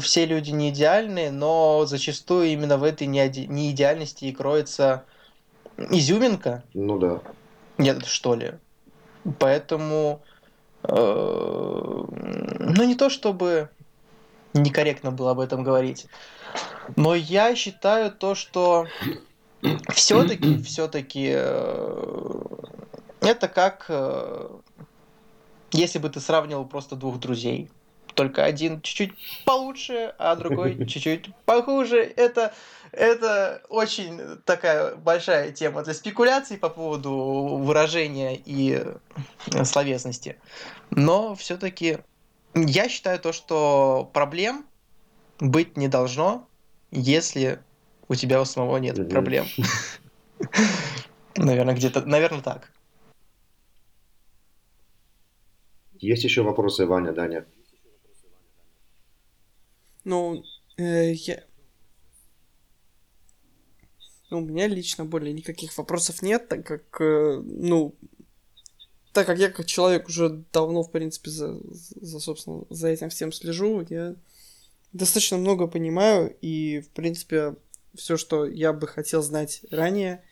все 0.00 0.26
люди 0.26 0.50
не 0.50 0.70
идеальны, 0.70 1.30
но 1.30 1.84
зачастую 1.86 2.46
именно 2.46 2.78
в 2.78 2.84
этой 2.84 3.06
неидеальности 3.06 4.26
и 4.26 4.32
кроется 4.32 5.04
изюминка. 5.90 6.62
Ну 6.74 6.98
да. 6.98 7.20
Нет, 7.78 8.06
что 8.06 8.34
ли. 8.34 8.52
Поэтому 9.38 10.22
Э, 10.84 12.04
ну, 12.58 12.84
не 12.84 12.94
то 12.94 13.08
чтобы 13.08 13.68
некорректно 14.52 15.12
было 15.12 15.30
об 15.30 15.40
этом 15.40 15.62
говорить, 15.62 16.06
но 16.96 17.14
я 17.14 17.54
считаю 17.54 18.10
то, 18.10 18.34
что 18.34 18.86
все-таки, 19.94 20.62
все-таки 20.62 21.32
э, 21.34 22.42
это 23.20 23.48
как 23.48 23.86
э, 23.88 24.48
если 25.72 25.98
бы 25.98 26.08
ты 26.10 26.20
сравнивал 26.20 26.64
просто 26.64 26.96
двух 26.96 27.18
друзей 27.18 27.70
только 28.14 28.44
один 28.44 28.82
чуть-чуть 28.82 29.12
получше, 29.44 30.14
а 30.18 30.36
другой 30.36 30.86
чуть-чуть 30.86 31.34
похуже. 31.44 32.02
Это, 32.16 32.52
это 32.92 33.62
очень 33.68 34.20
такая 34.44 34.96
большая 34.96 35.52
тема 35.52 35.82
для 35.82 35.94
спекуляций 35.94 36.58
по 36.58 36.68
поводу 36.68 37.12
выражения 37.62 38.36
и 38.44 38.84
словесности. 39.64 40.36
Но 40.90 41.34
все-таки 41.34 41.98
я 42.54 42.88
считаю 42.88 43.18
то, 43.18 43.32
что 43.32 44.10
проблем 44.12 44.66
быть 45.40 45.76
не 45.76 45.88
должно, 45.88 46.46
если 46.90 47.60
у 48.12 48.14
тебя 48.14 48.42
у 48.42 48.44
самого 48.44 48.76
нет 48.76 49.08
проблем. 49.08 49.46
Наверное, 51.36 51.74
где-то, 51.74 52.04
наверное, 52.04 52.42
так. 52.42 52.70
Есть 55.94 56.24
еще 56.24 56.42
вопросы, 56.42 56.84
Ваня, 56.84 57.12
Даня? 57.12 57.46
Ну, 60.04 60.42
э, 60.76 61.12
я... 61.12 61.44
Ну, 64.30 64.38
у 64.38 64.40
меня 64.40 64.66
лично 64.66 65.04
более 65.04 65.32
никаких 65.32 65.76
вопросов 65.78 66.22
нет, 66.22 66.48
так 66.48 66.66
как, 66.66 67.00
э, 67.00 67.40
ну, 67.42 67.94
так 69.12 69.26
как 69.26 69.38
я 69.38 69.50
как 69.50 69.66
человек 69.66 70.08
уже 70.08 70.44
давно, 70.52 70.82
в 70.82 70.90
принципе, 70.90 71.30
за, 71.30 71.60
за, 71.70 72.20
собственно, 72.20 72.64
за 72.68 72.88
этим 72.88 73.08
всем 73.08 73.32
слежу, 73.32 73.86
я 73.88 74.16
достаточно 74.92 75.38
много 75.38 75.66
понимаю, 75.66 76.36
и, 76.42 76.80
в 76.80 76.88
принципе, 76.90 77.54
все, 77.94 78.16
что 78.16 78.46
я 78.46 78.72
бы 78.72 78.86
хотел 78.86 79.22
знать 79.22 79.62
ранее, 79.70 80.24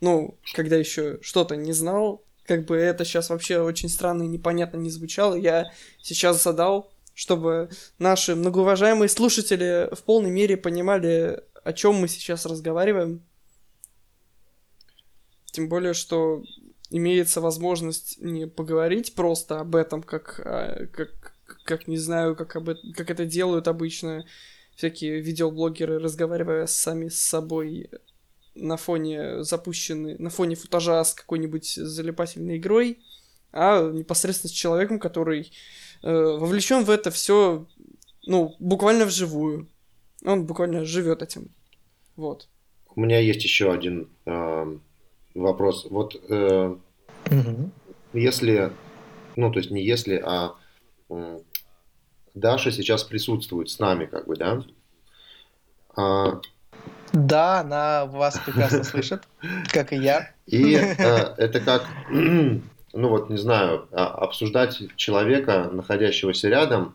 ну, 0.00 0.38
когда 0.54 0.76
еще 0.76 1.18
что-то 1.22 1.56
не 1.56 1.72
знал, 1.72 2.22
как 2.46 2.66
бы 2.66 2.76
это 2.76 3.04
сейчас 3.04 3.30
вообще 3.30 3.60
очень 3.60 3.88
странно 3.88 4.24
и 4.24 4.28
непонятно 4.28 4.76
не 4.76 4.90
звучало, 4.90 5.34
я 5.34 5.72
сейчас 6.02 6.42
задал 6.42 6.94
чтобы 7.14 7.70
наши 7.98 8.34
многоуважаемые 8.34 9.08
слушатели 9.08 9.88
в 9.94 10.02
полной 10.02 10.30
мере 10.30 10.56
понимали, 10.56 11.42
о 11.62 11.72
чем 11.72 11.94
мы 11.94 12.08
сейчас 12.08 12.44
разговариваем. 12.44 13.22
Тем 15.46 15.68
более, 15.68 15.94
что 15.94 16.42
имеется 16.90 17.40
возможность 17.40 18.20
не 18.20 18.46
поговорить 18.46 19.14
просто 19.14 19.60
об 19.60 19.76
этом, 19.76 20.02
как, 20.02 20.40
а, 20.44 20.86
как, 20.86 21.34
как 21.64 21.86
не 21.86 21.96
знаю, 21.96 22.34
как, 22.34 22.56
об, 22.56 22.70
как 22.96 23.10
это 23.10 23.24
делают 23.24 23.68
обычно 23.68 24.26
всякие 24.76 25.20
видеоблогеры, 25.20 25.98
разговаривая 25.98 26.66
сами 26.66 27.08
с 27.08 27.20
собой 27.20 27.90
на 28.54 28.76
фоне 28.76 29.42
запущенной, 29.42 30.16
на 30.18 30.30
фоне 30.30 30.56
футажа 30.56 31.02
с 31.02 31.14
какой-нибудь 31.14 31.74
залипательной 31.74 32.58
игрой, 32.58 33.00
а 33.52 33.90
непосредственно 33.90 34.50
с 34.50 34.52
человеком, 34.52 34.98
который 34.98 35.52
э, 36.02 36.12
вовлечен 36.12 36.84
в 36.84 36.90
это 36.90 37.10
все, 37.10 37.66
ну, 38.26 38.54
буквально 38.58 39.06
вживую. 39.06 39.68
Он 40.24 40.46
буквально 40.46 40.84
живет 40.84 41.22
этим. 41.22 41.50
Вот. 42.16 42.48
У 42.94 43.00
меня 43.00 43.18
есть 43.18 43.42
еще 43.42 43.72
один 43.72 44.08
э, 44.24 44.78
вопрос. 45.34 45.86
Вот 45.90 46.14
э, 46.28 46.76
угу. 47.30 47.70
если, 48.12 48.72
ну, 49.36 49.52
то 49.52 49.58
есть 49.58 49.70
не 49.70 49.84
если, 49.84 50.22
а 50.24 50.54
Даша 52.34 52.70
сейчас 52.72 53.04
присутствует 53.04 53.70
с 53.70 53.78
нами, 53.78 54.06
как 54.06 54.26
бы, 54.26 54.36
да? 54.36 54.62
А, 55.96 56.40
Да, 57.12 57.60
она 57.60 58.06
вас 58.06 58.38
прекрасно 58.44 58.82
слышит, 58.84 59.22
как 59.72 59.92
и 59.92 59.96
я. 59.96 60.30
И 60.46 60.74
э, 60.74 61.34
это 61.38 61.60
как, 61.60 61.86
ну 62.10 62.62
вот, 62.92 63.30
не 63.30 63.38
знаю, 63.38 63.88
а, 63.92 64.06
обсуждать 64.08 64.82
человека, 64.96 65.70
находящегося 65.72 66.48
рядом, 66.48 66.94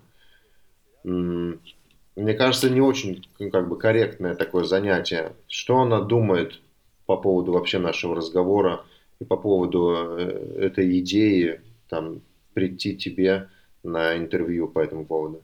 мне 1.04 2.34
кажется, 2.34 2.70
не 2.70 2.82
очень 2.82 3.26
ну, 3.40 3.50
как 3.50 3.70
бы 3.70 3.78
корректное 3.78 4.36
такое 4.36 4.66
занятие. 4.66 5.34
Что 5.48 5.80
она 5.80 6.02
думает 6.02 6.60
по 7.06 7.16
поводу 7.16 7.54
вообще 7.54 7.80
нашего 7.80 8.16
разговора 8.16 8.84
и 9.20 9.26
по 9.26 9.38
поводу 9.38 10.18
э, 10.18 10.58
этой 10.60 11.00
идеи 11.00 11.62
там 11.88 12.22
прийти 12.54 12.98
тебе 12.98 13.50
на 13.84 14.18
интервью 14.18 14.68
по 14.68 14.80
этому 14.80 15.06
поводу? 15.06 15.42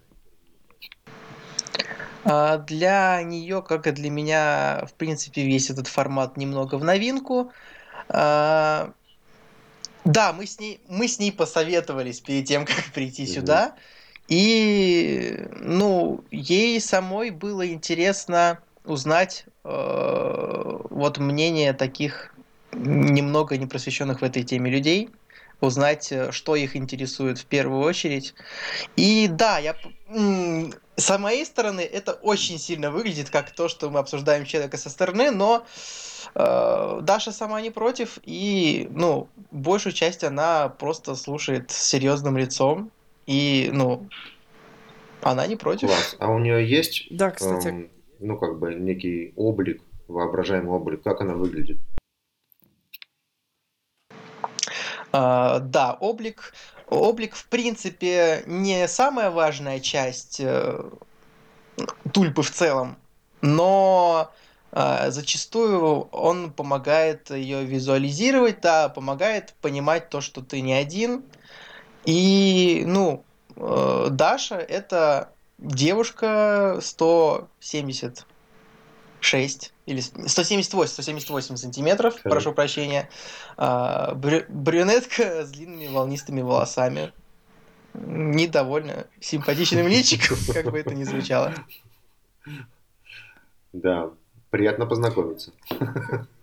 А, 2.23 2.57
для 2.57 3.21
нее, 3.23 3.61
как 3.61 3.87
и 3.87 3.91
для 3.91 4.09
меня, 4.09 4.85
в 4.87 4.93
принципе, 4.93 5.45
весь 5.45 5.69
этот 5.69 5.87
формат 5.87 6.37
немного 6.37 6.75
в 6.75 6.83
новинку. 6.83 7.51
А, 8.09 8.91
да, 10.03 10.33
мы 10.33 10.45
с 10.45 10.59
ней, 10.59 10.79
мы 10.87 11.07
с 11.07 11.19
ней 11.19 11.31
посоветовались 11.31 12.21
перед 12.21 12.45
тем, 12.45 12.65
как 12.65 12.85
прийти 12.93 13.23
mm-hmm. 13.23 13.33
сюда. 13.33 13.75
И, 14.27 15.47
ну, 15.59 16.23
ей 16.31 16.81
самой 16.81 17.29
было 17.29 17.67
интересно 17.71 18.59
узнать 18.83 19.45
э, 19.63 20.79
вот 20.89 21.17
мнение 21.19 21.73
таких 21.73 22.33
немного 22.73 23.57
непросвещенных 23.57 24.21
в 24.21 24.23
этой 24.23 24.43
теме 24.43 24.71
людей, 24.71 25.09
узнать, 25.61 26.11
э, 26.11 26.31
что 26.31 26.55
их 26.55 26.75
интересует 26.75 27.37
в 27.37 27.45
первую 27.45 27.81
очередь. 27.81 28.33
И 28.95 29.27
да, 29.27 29.59
я 29.59 29.75
с 30.95 31.17
моей 31.17 31.45
стороны 31.45 31.81
это 31.81 32.13
очень 32.13 32.57
сильно 32.57 32.91
выглядит 32.91 33.29
как 33.29 33.51
то, 33.51 33.67
что 33.67 33.89
мы 33.89 33.99
обсуждаем 33.99 34.45
человека 34.45 34.77
со 34.77 34.89
стороны, 34.89 35.31
но 35.31 35.65
э, 36.35 36.99
Даша 37.01 37.31
сама 37.31 37.61
не 37.61 37.71
против, 37.71 38.19
и 38.23 38.87
ну, 38.91 39.27
большую 39.51 39.93
часть 39.93 40.23
она 40.23 40.69
просто 40.69 41.15
слушает 41.15 41.71
с 41.71 41.81
серьезным 41.81 42.37
лицом, 42.37 42.91
и 43.25 43.69
ну, 43.73 44.07
она 45.21 45.47
не 45.47 45.55
против. 45.55 45.89
Класс. 45.89 46.15
А 46.19 46.31
у 46.31 46.39
нее 46.39 46.67
есть, 46.67 47.07
да, 47.09 47.31
кстати. 47.31 47.67
Эм, 47.67 47.89
ну 48.19 48.37
как 48.37 48.59
бы 48.59 48.73
некий 48.75 49.33
облик, 49.35 49.81
воображаемый 50.07 50.71
облик, 50.71 51.01
как 51.03 51.21
она 51.21 51.33
выглядит? 51.33 51.77
Uh, 54.41 55.04
да, 55.59 55.97
облик, 55.99 56.53
облик 56.89 57.35
в 57.35 57.45
принципе 57.47 58.43
не 58.45 58.87
самая 58.87 59.31
важная 59.31 59.79
часть 59.79 60.39
uh, 60.39 60.97
тульпы 62.11 62.41
в 62.41 62.51
целом, 62.51 62.97
но 63.41 64.31
uh, 64.71 65.11
зачастую 65.11 66.07
он 66.11 66.51
помогает 66.51 67.29
ее 67.29 67.63
визуализировать, 67.63 68.61
да, 68.61 68.89
помогает 68.89 69.53
понимать 69.61 70.09
то, 70.09 70.21
что 70.21 70.41
ты 70.41 70.61
не 70.61 70.73
один. 70.73 71.23
И, 72.05 72.83
ну, 72.85 73.23
Даша 73.55 74.57
это 74.57 75.29
девушка 75.57 76.79
170 76.81 78.25
6 79.25 79.73
или 79.85 79.99
178, 79.99 80.87
178 80.93 81.55
сантиметров, 81.57 82.13
Хорошо. 82.13 82.29
прошу 82.29 82.53
прощения. 82.53 83.09
А, 83.57 84.13
брю, 84.13 84.43
брюнетка 84.47 85.45
с 85.45 85.51
длинными 85.51 85.87
волнистыми 85.87 86.41
волосами. 86.41 87.11
Недовольно 87.93 89.07
симпатичным 89.19 89.87
личиком, 89.87 90.37
как 90.53 90.71
бы 90.71 90.79
это 90.79 90.93
ни 90.93 91.03
звучало. 91.03 91.53
Да, 93.73 94.11
приятно 94.49 94.85
познакомиться. 94.85 95.51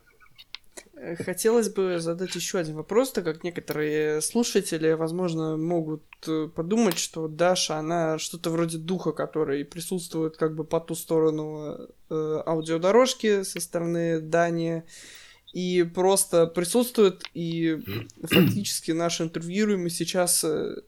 Хотелось 1.24 1.68
бы 1.68 1.98
задать 1.98 2.34
еще 2.36 2.58
один 2.58 2.76
вопрос, 2.76 3.10
так 3.10 3.24
как 3.24 3.42
некоторые 3.42 4.20
слушатели, 4.20 4.92
возможно, 4.92 5.56
могут 5.56 6.04
э, 6.28 6.48
подумать, 6.54 6.96
что 6.96 7.26
Даша, 7.26 7.78
она 7.78 8.18
что-то 8.18 8.50
вроде 8.50 8.78
духа, 8.78 9.10
который 9.10 9.64
присутствует 9.64 10.36
как 10.36 10.54
бы 10.54 10.64
по 10.64 10.78
ту 10.78 10.94
сторону 10.94 11.88
э, 12.08 12.42
аудиодорожки 12.46 13.42
со 13.42 13.60
стороны 13.60 14.20
Дани, 14.20 14.84
и 15.52 15.82
просто 15.82 16.46
присутствует, 16.46 17.24
и 17.34 17.80
фактически 18.22 18.92
наш 18.92 19.20
интервьюируемый 19.20 19.90
сейчас 19.90 20.44
э, 20.44 20.82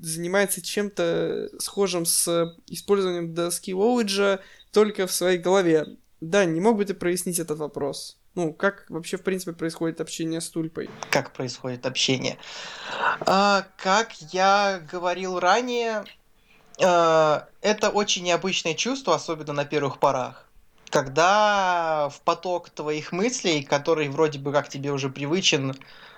занимается 0.00 0.62
чем-то 0.62 1.50
схожим 1.58 2.06
с 2.06 2.56
использованием 2.68 3.34
доски 3.34 3.74
Уоллиджа 3.74 4.40
только 4.72 5.06
в 5.06 5.12
своей 5.12 5.38
голове. 5.38 5.98
Да, 6.22 6.46
не 6.46 6.60
мог 6.60 6.78
бы 6.78 6.86
ты 6.86 6.94
прояснить 6.94 7.38
этот 7.38 7.58
вопрос? 7.58 8.18
Ну, 8.36 8.52
как 8.52 8.84
вообще, 8.90 9.16
в 9.16 9.22
принципе, 9.22 9.52
происходит 9.52 10.00
общение 10.02 10.42
с 10.42 10.50
тульпой? 10.50 10.90
Как 11.10 11.32
происходит 11.32 11.86
общение? 11.86 12.36
А, 13.20 13.66
как 13.78 14.12
я 14.30 14.82
говорил 14.92 15.40
ранее, 15.40 16.04
а, 16.78 17.48
это 17.62 17.88
очень 17.88 18.24
необычное 18.24 18.74
чувство, 18.74 19.14
особенно 19.14 19.54
на 19.54 19.64
первых 19.64 19.98
порах. 19.98 20.46
Когда 20.90 22.10
в 22.10 22.20
поток 22.20 22.68
твоих 22.68 23.10
мыслей, 23.10 23.62
который 23.62 24.08
вроде 24.10 24.38
бы 24.38 24.52
как 24.52 24.68
тебе 24.68 24.92
уже 24.92 25.08
привычен, 25.08 25.74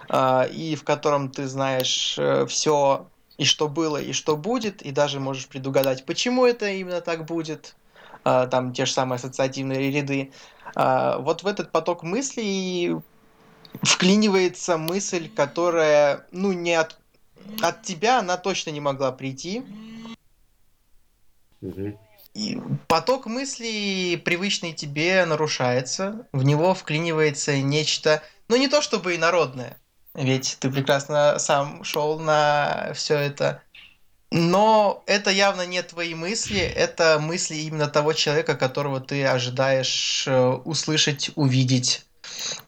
а, 0.08 0.42
и 0.42 0.74
в 0.74 0.82
котором 0.82 1.30
ты 1.30 1.46
знаешь 1.46 2.16
э, 2.18 2.46
все 2.46 3.06
и 3.36 3.44
что 3.44 3.68
было, 3.68 4.02
и 4.02 4.12
что 4.12 4.36
будет, 4.36 4.82
и 4.82 4.90
даже 4.90 5.20
можешь 5.20 5.46
предугадать, 5.46 6.04
почему 6.04 6.44
это 6.44 6.68
именно 6.68 7.00
так 7.00 7.26
будет, 7.26 7.76
там 8.24 8.72
те 8.72 8.86
же 8.86 8.92
самые 8.92 9.16
ассоциативные 9.16 9.90
ряды, 9.90 10.32
а, 10.74 11.18
вот 11.18 11.42
в 11.42 11.46
этот 11.46 11.72
поток 11.72 12.02
мыслей 12.02 12.96
вклинивается 13.82 14.78
мысль, 14.78 15.28
которая, 15.28 16.26
ну, 16.30 16.52
не 16.52 16.74
от, 16.74 16.98
от 17.62 17.82
тебя 17.82 18.18
она 18.18 18.36
точно 18.36 18.70
не 18.70 18.80
могла 18.80 19.12
прийти. 19.12 19.64
И 22.34 22.60
поток 22.86 23.26
мыслей, 23.26 24.16
привычный 24.16 24.72
тебе, 24.72 25.24
нарушается. 25.24 26.28
В 26.32 26.44
него 26.44 26.74
вклинивается 26.74 27.60
нечто, 27.60 28.22
ну, 28.48 28.56
не 28.56 28.68
то 28.68 28.80
чтобы 28.80 29.16
инородное. 29.16 29.78
Ведь 30.14 30.56
ты 30.60 30.70
прекрасно 30.70 31.38
сам 31.38 31.84
шел 31.84 32.18
на 32.18 32.92
все 32.94 33.16
это 33.16 33.62
но 34.30 35.02
это 35.06 35.30
явно 35.30 35.66
не 35.66 35.82
твои 35.82 36.14
мысли, 36.14 36.60
это 36.60 37.18
мысли 37.18 37.56
именно 37.56 37.86
того 37.86 38.12
человека, 38.12 38.56
которого 38.56 39.00
ты 39.00 39.24
ожидаешь 39.24 40.24
э, 40.26 40.48
услышать, 40.64 41.30
увидеть. 41.34 42.04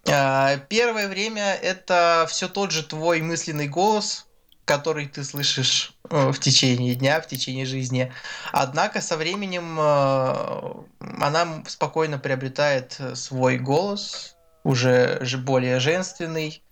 А, 0.08 0.56
первое 0.68 1.08
время 1.08 1.54
это 1.54 2.26
все 2.28 2.48
тот 2.48 2.70
же 2.70 2.82
твой 2.82 3.20
мысленный 3.20 3.68
голос, 3.68 4.26
который 4.64 5.06
ты 5.06 5.22
слышишь 5.22 5.92
э, 6.08 6.30
в 6.30 6.38
течение 6.38 6.94
дня, 6.94 7.20
в 7.20 7.26
течение 7.26 7.66
жизни. 7.66 8.10
Однако 8.52 9.02
со 9.02 9.18
временем 9.18 9.78
э, 9.78 10.72
она 11.20 11.62
спокойно 11.66 12.18
приобретает 12.18 12.98
свой 13.14 13.58
голос, 13.58 14.34
уже 14.64 15.20
более 15.44 15.78
женственный, 15.78 16.62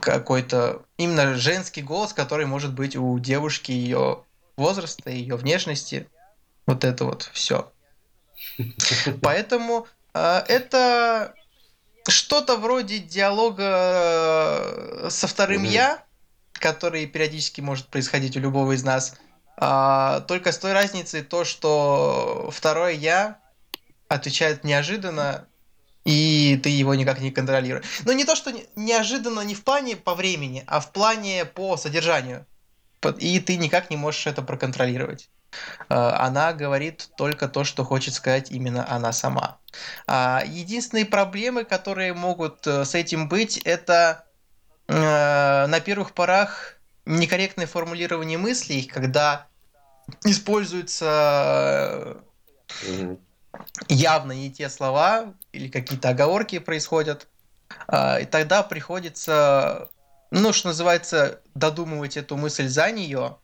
какой-то 0.00 0.82
именно 0.96 1.34
женский 1.34 1.82
голос, 1.82 2.12
который 2.12 2.46
может 2.46 2.72
быть 2.72 2.96
у 2.96 3.18
девушки 3.18 3.72
ее 3.72 4.24
возраста, 4.58 5.10
ее 5.10 5.36
внешности. 5.36 6.08
Вот 6.66 6.84
это 6.84 7.04
вот 7.04 7.30
все. 7.32 7.72
Поэтому 9.22 9.86
э, 10.12 10.42
это 10.48 11.34
что-то 12.06 12.56
вроде 12.56 12.98
диалога 12.98 13.64
э, 13.64 15.08
со 15.10 15.26
вторым 15.26 15.64
я, 15.64 16.04
который 16.52 17.06
периодически 17.06 17.60
может 17.60 17.86
происходить 17.86 18.36
у 18.36 18.40
любого 18.40 18.72
из 18.72 18.82
нас. 18.82 19.14
А, 19.56 20.20
только 20.20 20.52
с 20.52 20.58
той 20.58 20.72
разницей 20.72 21.22
то, 21.22 21.44
что 21.44 22.50
второе 22.52 22.92
я 22.92 23.38
отвечает 24.08 24.64
неожиданно, 24.64 25.46
и 26.04 26.58
ты 26.62 26.70
его 26.70 26.94
никак 26.94 27.20
не 27.20 27.30
контролируешь. 27.30 27.84
Но 28.04 28.12
не 28.12 28.24
то, 28.24 28.36
что 28.36 28.52
неожиданно 28.76 29.40
не 29.40 29.54
в 29.54 29.64
плане 29.64 29.96
по 29.96 30.14
времени, 30.14 30.64
а 30.66 30.80
в 30.80 30.92
плане 30.92 31.44
по 31.44 31.76
содержанию 31.76 32.46
и 33.18 33.40
ты 33.40 33.56
никак 33.56 33.90
не 33.90 33.96
можешь 33.96 34.26
это 34.26 34.42
проконтролировать. 34.42 35.30
А, 35.88 36.26
она 36.26 36.52
говорит 36.52 37.10
только 37.16 37.48
то, 37.48 37.64
что 37.64 37.84
хочет 37.84 38.14
сказать 38.14 38.50
именно 38.50 38.88
она 38.90 39.12
сама. 39.12 39.58
А, 40.06 40.42
единственные 40.46 41.06
проблемы, 41.06 41.64
которые 41.64 42.12
могут 42.14 42.66
э, 42.66 42.84
с 42.84 42.94
этим 42.94 43.28
быть, 43.28 43.58
это 43.58 44.24
э, 44.88 45.66
на 45.66 45.80
первых 45.80 46.12
порах 46.12 46.74
некорректное 47.06 47.66
формулирование 47.66 48.38
мыслей, 48.38 48.84
когда 48.84 49.46
используются 50.24 52.18
явно 53.88 54.32
не 54.32 54.50
те 54.50 54.68
слова 54.68 55.34
или 55.52 55.68
какие-то 55.68 56.10
оговорки 56.10 56.58
происходят, 56.58 57.28
а, 57.86 58.18
и 58.18 58.26
тогда 58.26 58.62
приходится 58.62 59.90
ну, 60.30 60.52
что 60.52 60.68
называется, 60.68 61.40
додумывать 61.54 62.16
эту 62.16 62.36
мысль 62.36 62.68
за 62.68 62.90
нее, 62.90 63.36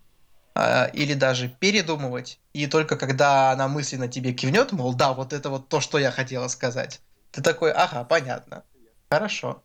э, 0.55 0.91
или 0.93 1.14
даже 1.14 1.49
передумывать, 1.49 2.39
и 2.53 2.66
только 2.66 2.97
когда 2.97 3.53
она 3.53 3.68
мысленно 3.68 4.09
тебе 4.09 4.32
кивнет, 4.32 4.72
мол, 4.72 4.95
да, 4.95 5.12
вот 5.12 5.32
это 5.32 5.51
вот 5.51 5.68
то, 5.68 5.80
что 5.80 5.99
я 5.99 6.11
хотела 6.11 6.49
сказать, 6.49 7.01
Ты 7.32 7.43
такой, 7.43 7.72
ага, 7.72 8.05
понятно. 8.05 8.62
Хорошо. 9.11 9.62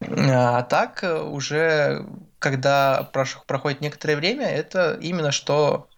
А 0.00 0.62
так 0.62 1.02
э, 1.02 1.20
уже, 1.22 2.06
когда 2.38 3.10
проходит 3.12 3.80
некоторое 3.80 4.16
время, 4.16 4.46
это 4.46 4.98
именно 5.00 5.32
что 5.32 5.88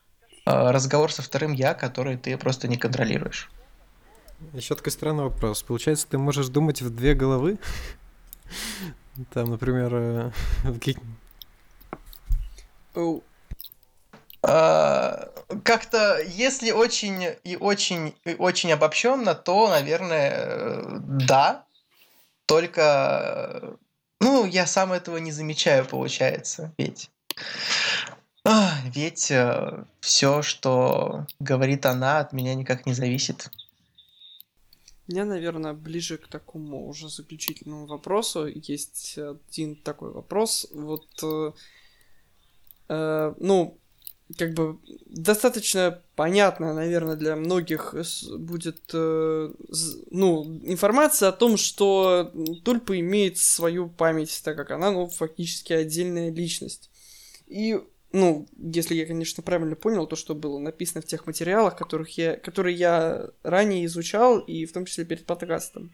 э, 0.47 0.71
разговор 0.71 1.13
со 1.13 1.23
вторым 1.23 1.53
я, 1.53 1.75
который 1.75 2.17
ты 2.17 2.37
просто 2.37 2.69
не 2.69 2.77
контролируешь. 2.77 3.51
Еще 4.53 4.75
такой 4.77 4.93
странный 4.93 5.25
вопрос. 5.25 5.63
Получается, 5.63 6.07
ты 6.09 6.17
можешь 6.17 6.49
думать 6.49 6.81
в 6.81 6.95
две 6.95 7.15
головы? 7.15 7.59
Там, 9.33 9.51
например, 9.51 9.91
э, 9.95 10.31
а, 14.43 15.29
как-то, 15.64 16.21
если 16.23 16.71
очень 16.71 17.35
и 17.45 17.57
очень 17.57 18.14
и 18.25 18.35
очень 18.35 18.73
обобщенно, 18.73 19.35
то, 19.35 19.69
наверное, 19.69 21.01
да. 21.01 21.64
Только, 22.47 23.77
ну, 24.21 24.47
я 24.47 24.66
сам 24.66 24.93
этого 24.93 25.19
не 25.19 25.33
замечаю, 25.33 25.85
получается, 25.85 26.73
ведь. 26.79 27.11
Ведь 28.85 29.31
э, 29.31 29.85
все, 30.01 30.41
что 30.41 31.27
говорит 31.39 31.85
она, 31.85 32.21
от 32.21 32.33
меня 32.33 32.55
никак 32.55 32.87
не 32.87 32.95
зависит. 32.95 33.51
Мне, 35.09 35.25
наверное, 35.25 35.73
ближе 35.73 36.19
к 36.19 36.29
такому 36.29 36.87
уже 36.87 37.09
заключительному 37.09 37.87
вопросу 37.87 38.47
есть 38.47 39.19
один 39.19 39.75
такой 39.77 40.11
вопрос. 40.11 40.67
Вот, 40.71 41.07
э, 41.23 41.53
э, 42.91 43.35
ну, 43.39 43.79
как 44.37 44.53
бы 44.53 44.79
достаточно 45.07 46.03
понятно, 46.15 46.75
наверное, 46.75 47.17
для 47.17 47.37
многих 47.37 47.95
будет, 48.39 48.83
э, 48.93 49.51
ну, 50.11 50.45
информация 50.65 51.31
о 51.31 51.33
том, 51.33 51.57
что 51.57 52.31
Тульпа 52.65 53.01
имеет 53.01 53.39
свою 53.39 53.89
память, 53.89 54.43
так 54.45 54.57
как 54.59 54.71
она, 54.71 54.91
ну, 54.91 55.09
фактически 55.09 55.73
отдельная 55.73 56.31
личность. 56.31 56.91
И, 57.47 57.81
ну, 58.13 58.49
если 58.57 58.95
я, 58.95 59.07
конечно, 59.07 59.43
правильно 59.43 59.77
понял 59.77 60.07
то, 60.07 60.17
что 60.17 60.35
было 60.35 60.59
написано 60.59 61.03
в 61.03 61.07
тех 61.07 61.27
материалах, 61.27 61.77
которых 61.77 62.17
я, 62.17 62.37
которые 62.37 62.75
я 62.75 63.31
ранее 63.43 63.85
изучал, 63.85 64.39
и 64.39 64.65
в 64.65 64.73
том 64.73 64.87
числе 64.87 65.05
перед 65.05 65.27
подкастом. 65.27 65.93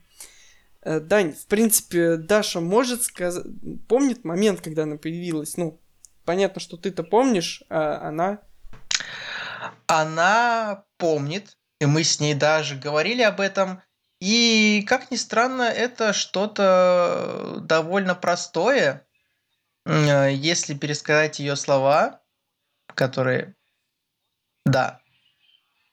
Э, 0.82 1.00
Дань, 1.00 1.32
в 1.32 1.46
принципе, 1.46 2.16
Даша 2.16 2.60
может 2.60 3.02
сказать, 3.02 3.44
помнит 3.88 4.24
момент, 4.24 4.60
когда 4.60 4.84
она 4.84 4.96
появилась, 4.96 5.56
ну, 5.56 5.80
понятно, 6.24 6.60
что 6.60 6.76
ты-то 6.76 7.02
помнишь, 7.02 7.62
а 7.68 8.08
она... 8.08 8.40
Она 9.86 10.84
помнит, 10.98 11.56
и 11.80 11.86
мы 11.86 12.04
с 12.04 12.20
ней 12.20 12.34
даже 12.34 12.76
говорили 12.76 13.22
об 13.22 13.40
этом. 13.40 13.82
И, 14.20 14.84
как 14.86 15.10
ни 15.10 15.16
странно, 15.16 15.62
это 15.62 16.12
что-то 16.12 17.58
довольно 17.62 18.14
простое, 18.14 19.06
если 19.86 20.74
пересказать 20.74 21.38
ее 21.38 21.56
слова, 21.56 22.20
которые... 22.94 23.54
Да, 24.64 25.00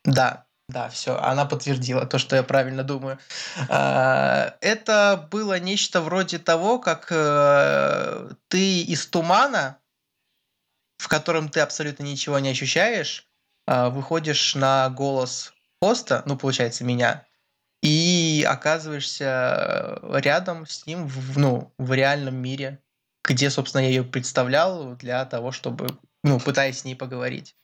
да, 0.06 0.46
да, 0.70 0.88
все, 0.90 1.18
она 1.18 1.46
подтвердила 1.46 2.06
то, 2.06 2.18
что 2.18 2.36
я 2.36 2.44
правильно 2.44 2.84
думаю. 2.84 3.20
А, 3.68 4.56
это 4.62 5.28
было 5.30 5.60
нечто 5.60 6.00
вроде 6.00 6.40
того, 6.40 6.80
как 6.80 7.08
э, 7.12 8.30
ты 8.48 8.82
из 8.84 9.06
тумана 9.08 9.82
в 11.02 11.08
котором 11.08 11.50
ты 11.50 11.62
абсолютно 11.62 12.04
ничего 12.04 12.38
не 12.38 12.50
ощущаешь, 12.50 13.28
а, 13.66 13.90
выходишь 13.90 14.54
на 14.54 14.88
голос 14.92 15.52
хоста, 15.82 16.22
ну, 16.28 16.38
получается, 16.38 16.84
меня, 16.84 17.26
и 17.82 18.46
оказываешься 18.48 20.00
рядом 20.04 20.68
с 20.68 20.86
ним 20.86 21.08
в, 21.08 21.40
ну, 21.40 21.74
в 21.80 21.92
реальном 21.94 22.36
мире, 22.36 22.80
где, 23.24 23.50
собственно, 23.50 23.82
я 23.82 23.90
ее 23.90 24.04
представлял 24.04 24.96
для 24.96 25.26
того, 25.26 25.52
чтобы, 25.52 25.88
ну, 26.24 26.40
пытаясь 26.40 26.80
с 26.80 26.86
ней 26.86 26.96
поговорить. 26.96 27.56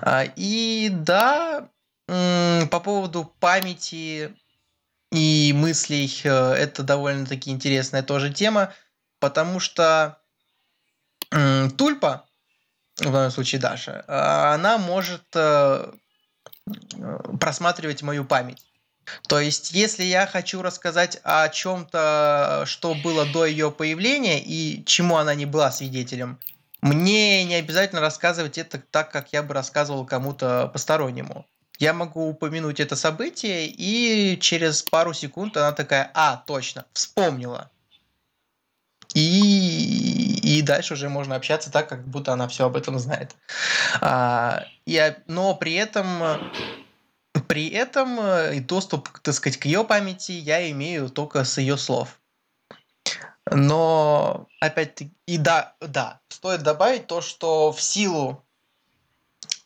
А, 0.00 0.24
и 0.36 0.88
да, 0.90 1.68
по 2.06 2.80
поводу 2.80 3.32
памяти 3.40 4.34
и 5.12 5.52
мыслей, 5.54 6.10
э, 6.24 6.28
это 6.28 6.82
довольно-таки 6.82 7.50
интересная 7.50 8.02
тоже 8.02 8.32
тема, 8.32 8.72
потому 9.20 9.60
что 9.60 10.18
Тульпа, 11.30 12.26
в 12.98 13.12
данном 13.12 13.30
случае 13.30 13.60
Даша, 13.60 14.04
а, 14.06 14.54
она 14.54 14.78
может 14.78 15.24
э, 15.34 15.92
просматривать 17.40 18.02
мою 18.02 18.24
память. 18.24 18.65
То 19.28 19.40
есть, 19.40 19.72
если 19.72 20.04
я 20.04 20.26
хочу 20.26 20.62
рассказать 20.62 21.20
о 21.22 21.48
чем-то, 21.48 22.64
что 22.66 22.94
было 22.94 23.24
до 23.26 23.46
ее 23.46 23.70
появления 23.70 24.42
и 24.42 24.84
чему 24.84 25.16
она 25.16 25.34
не 25.34 25.46
была 25.46 25.70
свидетелем, 25.70 26.38
мне 26.80 27.44
не 27.44 27.54
обязательно 27.56 28.00
рассказывать 28.00 28.58
это 28.58 28.82
так, 28.90 29.10
как 29.10 29.32
я 29.32 29.42
бы 29.42 29.54
рассказывал 29.54 30.04
кому-то 30.04 30.70
постороннему. 30.72 31.46
Я 31.78 31.92
могу 31.92 32.28
упомянуть 32.28 32.80
это 32.80 32.96
событие, 32.96 33.66
и 33.66 34.38
через 34.40 34.82
пару 34.82 35.12
секунд 35.12 35.56
она 35.56 35.72
такая, 35.72 36.10
а, 36.14 36.42
точно, 36.46 36.86
вспомнила. 36.92 37.70
И, 39.14 40.38
и 40.42 40.62
дальше 40.62 40.94
уже 40.94 41.08
можно 41.08 41.36
общаться 41.36 41.70
так, 41.70 41.88
как 41.88 42.06
будто 42.06 42.32
она 42.32 42.48
все 42.48 42.66
об 42.66 42.76
этом 42.76 42.98
знает. 42.98 43.34
А, 44.00 44.64
и, 44.84 45.16
но 45.26 45.54
при 45.54 45.74
этом 45.74 46.22
при 47.40 47.68
этом 47.70 48.18
э, 48.20 48.56
и 48.56 48.60
доступ, 48.60 49.08
так 49.20 49.34
сказать, 49.34 49.58
к 49.58 49.66
ее 49.66 49.84
памяти 49.84 50.32
я 50.32 50.70
имею 50.70 51.08
только 51.08 51.44
с 51.44 51.58
ее 51.58 51.76
слов. 51.76 52.20
Но 53.50 54.48
опять-таки, 54.60 55.12
и 55.26 55.38
да, 55.38 55.74
да, 55.80 56.20
стоит 56.28 56.62
добавить 56.62 57.06
то, 57.06 57.20
что 57.20 57.72
в 57.72 57.80
силу 57.80 58.44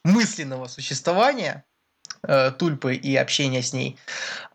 мысленного 0.04 0.68
существования 0.68 1.64
э, 2.22 2.50
Тульпы 2.52 2.94
и 2.94 3.16
общения 3.16 3.62
с 3.62 3.72
ней, 3.72 3.98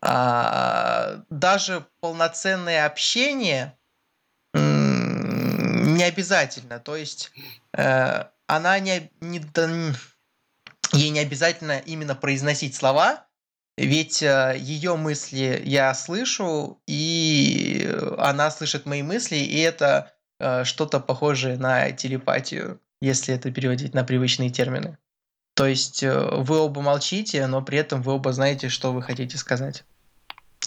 э, 0.02 1.20
даже 1.28 1.86
полноценное 2.00 2.86
общение 2.86 3.76
не 5.96 6.04
обязательно. 6.04 6.78
То 6.78 6.96
есть 6.96 7.32
э, 7.72 8.24
она 8.46 8.78
не, 8.78 9.10
не, 9.20 9.40
ей 10.92 11.10
не 11.10 11.20
обязательно 11.20 11.78
именно 11.78 12.14
произносить 12.14 12.74
слова, 12.74 13.26
ведь 13.76 14.22
э, 14.22 14.56
ее 14.58 14.96
мысли 14.96 15.60
я 15.64 15.92
слышу, 15.94 16.80
и 16.86 17.88
она 18.18 18.50
слышит 18.50 18.86
мои 18.86 19.02
мысли, 19.02 19.36
и 19.36 19.58
это 19.58 20.12
э, 20.38 20.64
что-то 20.64 20.98
похожее 20.98 21.58
на 21.58 21.92
телепатию, 21.92 22.80
если 23.00 23.34
это 23.34 23.50
переводить 23.50 23.92
на 23.92 24.02
привычные 24.02 24.50
термины. 24.50 24.96
То 25.54 25.66
есть 25.66 26.02
э, 26.02 26.28
вы 26.32 26.58
оба 26.58 26.80
молчите, 26.80 27.46
но 27.46 27.60
при 27.60 27.78
этом 27.78 28.00
вы 28.00 28.12
оба 28.12 28.32
знаете, 28.32 28.70
что 28.70 28.92
вы 28.92 29.02
хотите 29.02 29.36
сказать. 29.36 29.84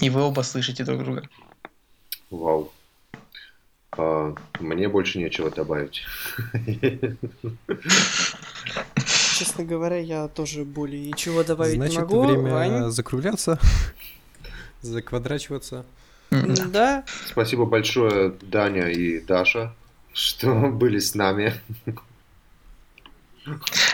И 0.01 0.09
вы 0.09 0.21
оба 0.21 0.41
слышите 0.41 0.83
друг 0.83 1.03
друга. 1.03 1.27
Вау. 2.29 2.71
А, 3.97 4.35
мне 4.59 4.87
больше 4.87 5.17
нечего 5.17 5.49
добавить. 5.49 6.03
Честно 9.39 9.63
говоря, 9.63 9.95
я 9.95 10.27
тоже 10.27 10.65
более 10.65 10.99
ничего 10.99 11.45
добавить 11.45 11.75
Значит, 11.75 11.93
не 11.93 12.01
могу. 12.01 12.25
время 12.25 12.51
Вань. 12.51 12.91
закругляться, 12.91 13.57
заквадрачиваться. 14.81 15.85
Да. 16.29 17.05
Спасибо 17.25 17.63
большое, 17.63 18.33
Даня 18.41 18.89
и 18.89 19.21
Даша, 19.21 19.73
что 20.11 20.53
были 20.73 20.99
с 20.99 21.15
нами. 21.15 21.53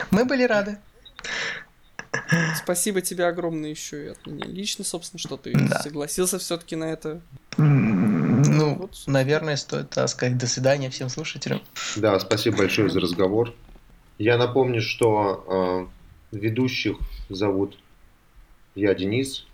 Мы 0.09 0.25
были 0.25 0.45
рады. 0.45 0.79
Спасибо 2.55 3.01
тебе 3.01 3.27
огромное 3.27 3.69
еще 3.69 4.05
и 4.05 4.07
от 4.07 4.25
меня 4.25 4.45
лично, 4.47 4.83
собственно, 4.83 5.19
что 5.19 5.37
ты 5.37 5.53
да. 5.53 5.79
согласился 5.83 6.39
все-таки 6.39 6.75
на 6.75 6.85
это. 6.85 7.21
Ну, 7.57 8.77
вот. 8.77 9.03
наверное, 9.05 9.57
стоит 9.57 9.95
сказать 10.07 10.39
до 10.39 10.47
свидания 10.47 10.89
всем 10.89 11.09
слушателям. 11.09 11.61
Да, 11.97 12.19
спасибо 12.19 12.57
большое 12.57 12.89
за 12.89 12.99
разговор. 12.99 13.53
Я 14.17 14.37
напомню, 14.37 14.81
что 14.81 15.89
э, 16.31 16.37
ведущих 16.37 16.97
зовут 17.29 17.77
я 18.75 18.93
Денис. 18.93 19.45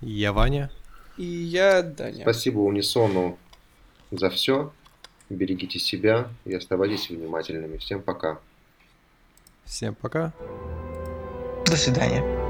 Я 0.00 0.32
Ваня. 0.32 0.70
И 1.16 1.24
я 1.24 1.82
Даня. 1.82 2.22
Спасибо 2.22 2.60
Унисону 2.60 3.38
за 4.10 4.30
все. 4.30 4.72
Берегите 5.30 5.78
себя 5.78 6.28
и 6.44 6.54
оставайтесь 6.54 7.08
внимательными. 7.08 7.78
Всем 7.78 8.02
пока. 8.02 8.38
Всем 9.64 9.94
пока. 9.94 10.32
До 11.66 11.76
свидания. 11.76 12.43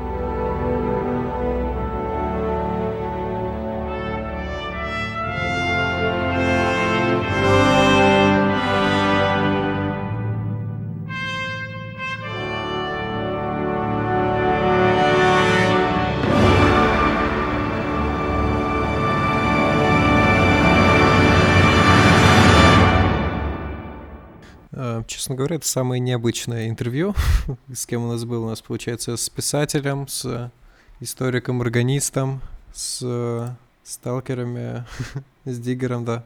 Честно 25.25 25.37
говоря, 25.37 25.57
это 25.57 25.67
самое 25.67 26.01
необычное 26.01 26.69
интервью, 26.69 27.15
с 27.73 27.87
кем 27.87 28.05
у 28.05 28.09
нас 28.09 28.27
было. 28.27 28.45
У 28.45 28.49
нас, 28.51 28.61
получается, 28.61 29.17
с 29.17 29.31
писателем, 29.31 30.07
с 30.07 30.53
историком-органистом, 31.01 32.43
с 32.75 33.57
сталкерами, 33.85 34.85
с 35.47 35.59
диггером, 35.59 36.05
да, 36.05 36.25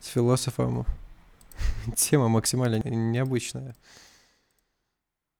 с 0.00 0.08
философом. 0.08 0.84
Тема 1.96 2.26
максимально 2.26 2.80
необычная. 2.84 3.76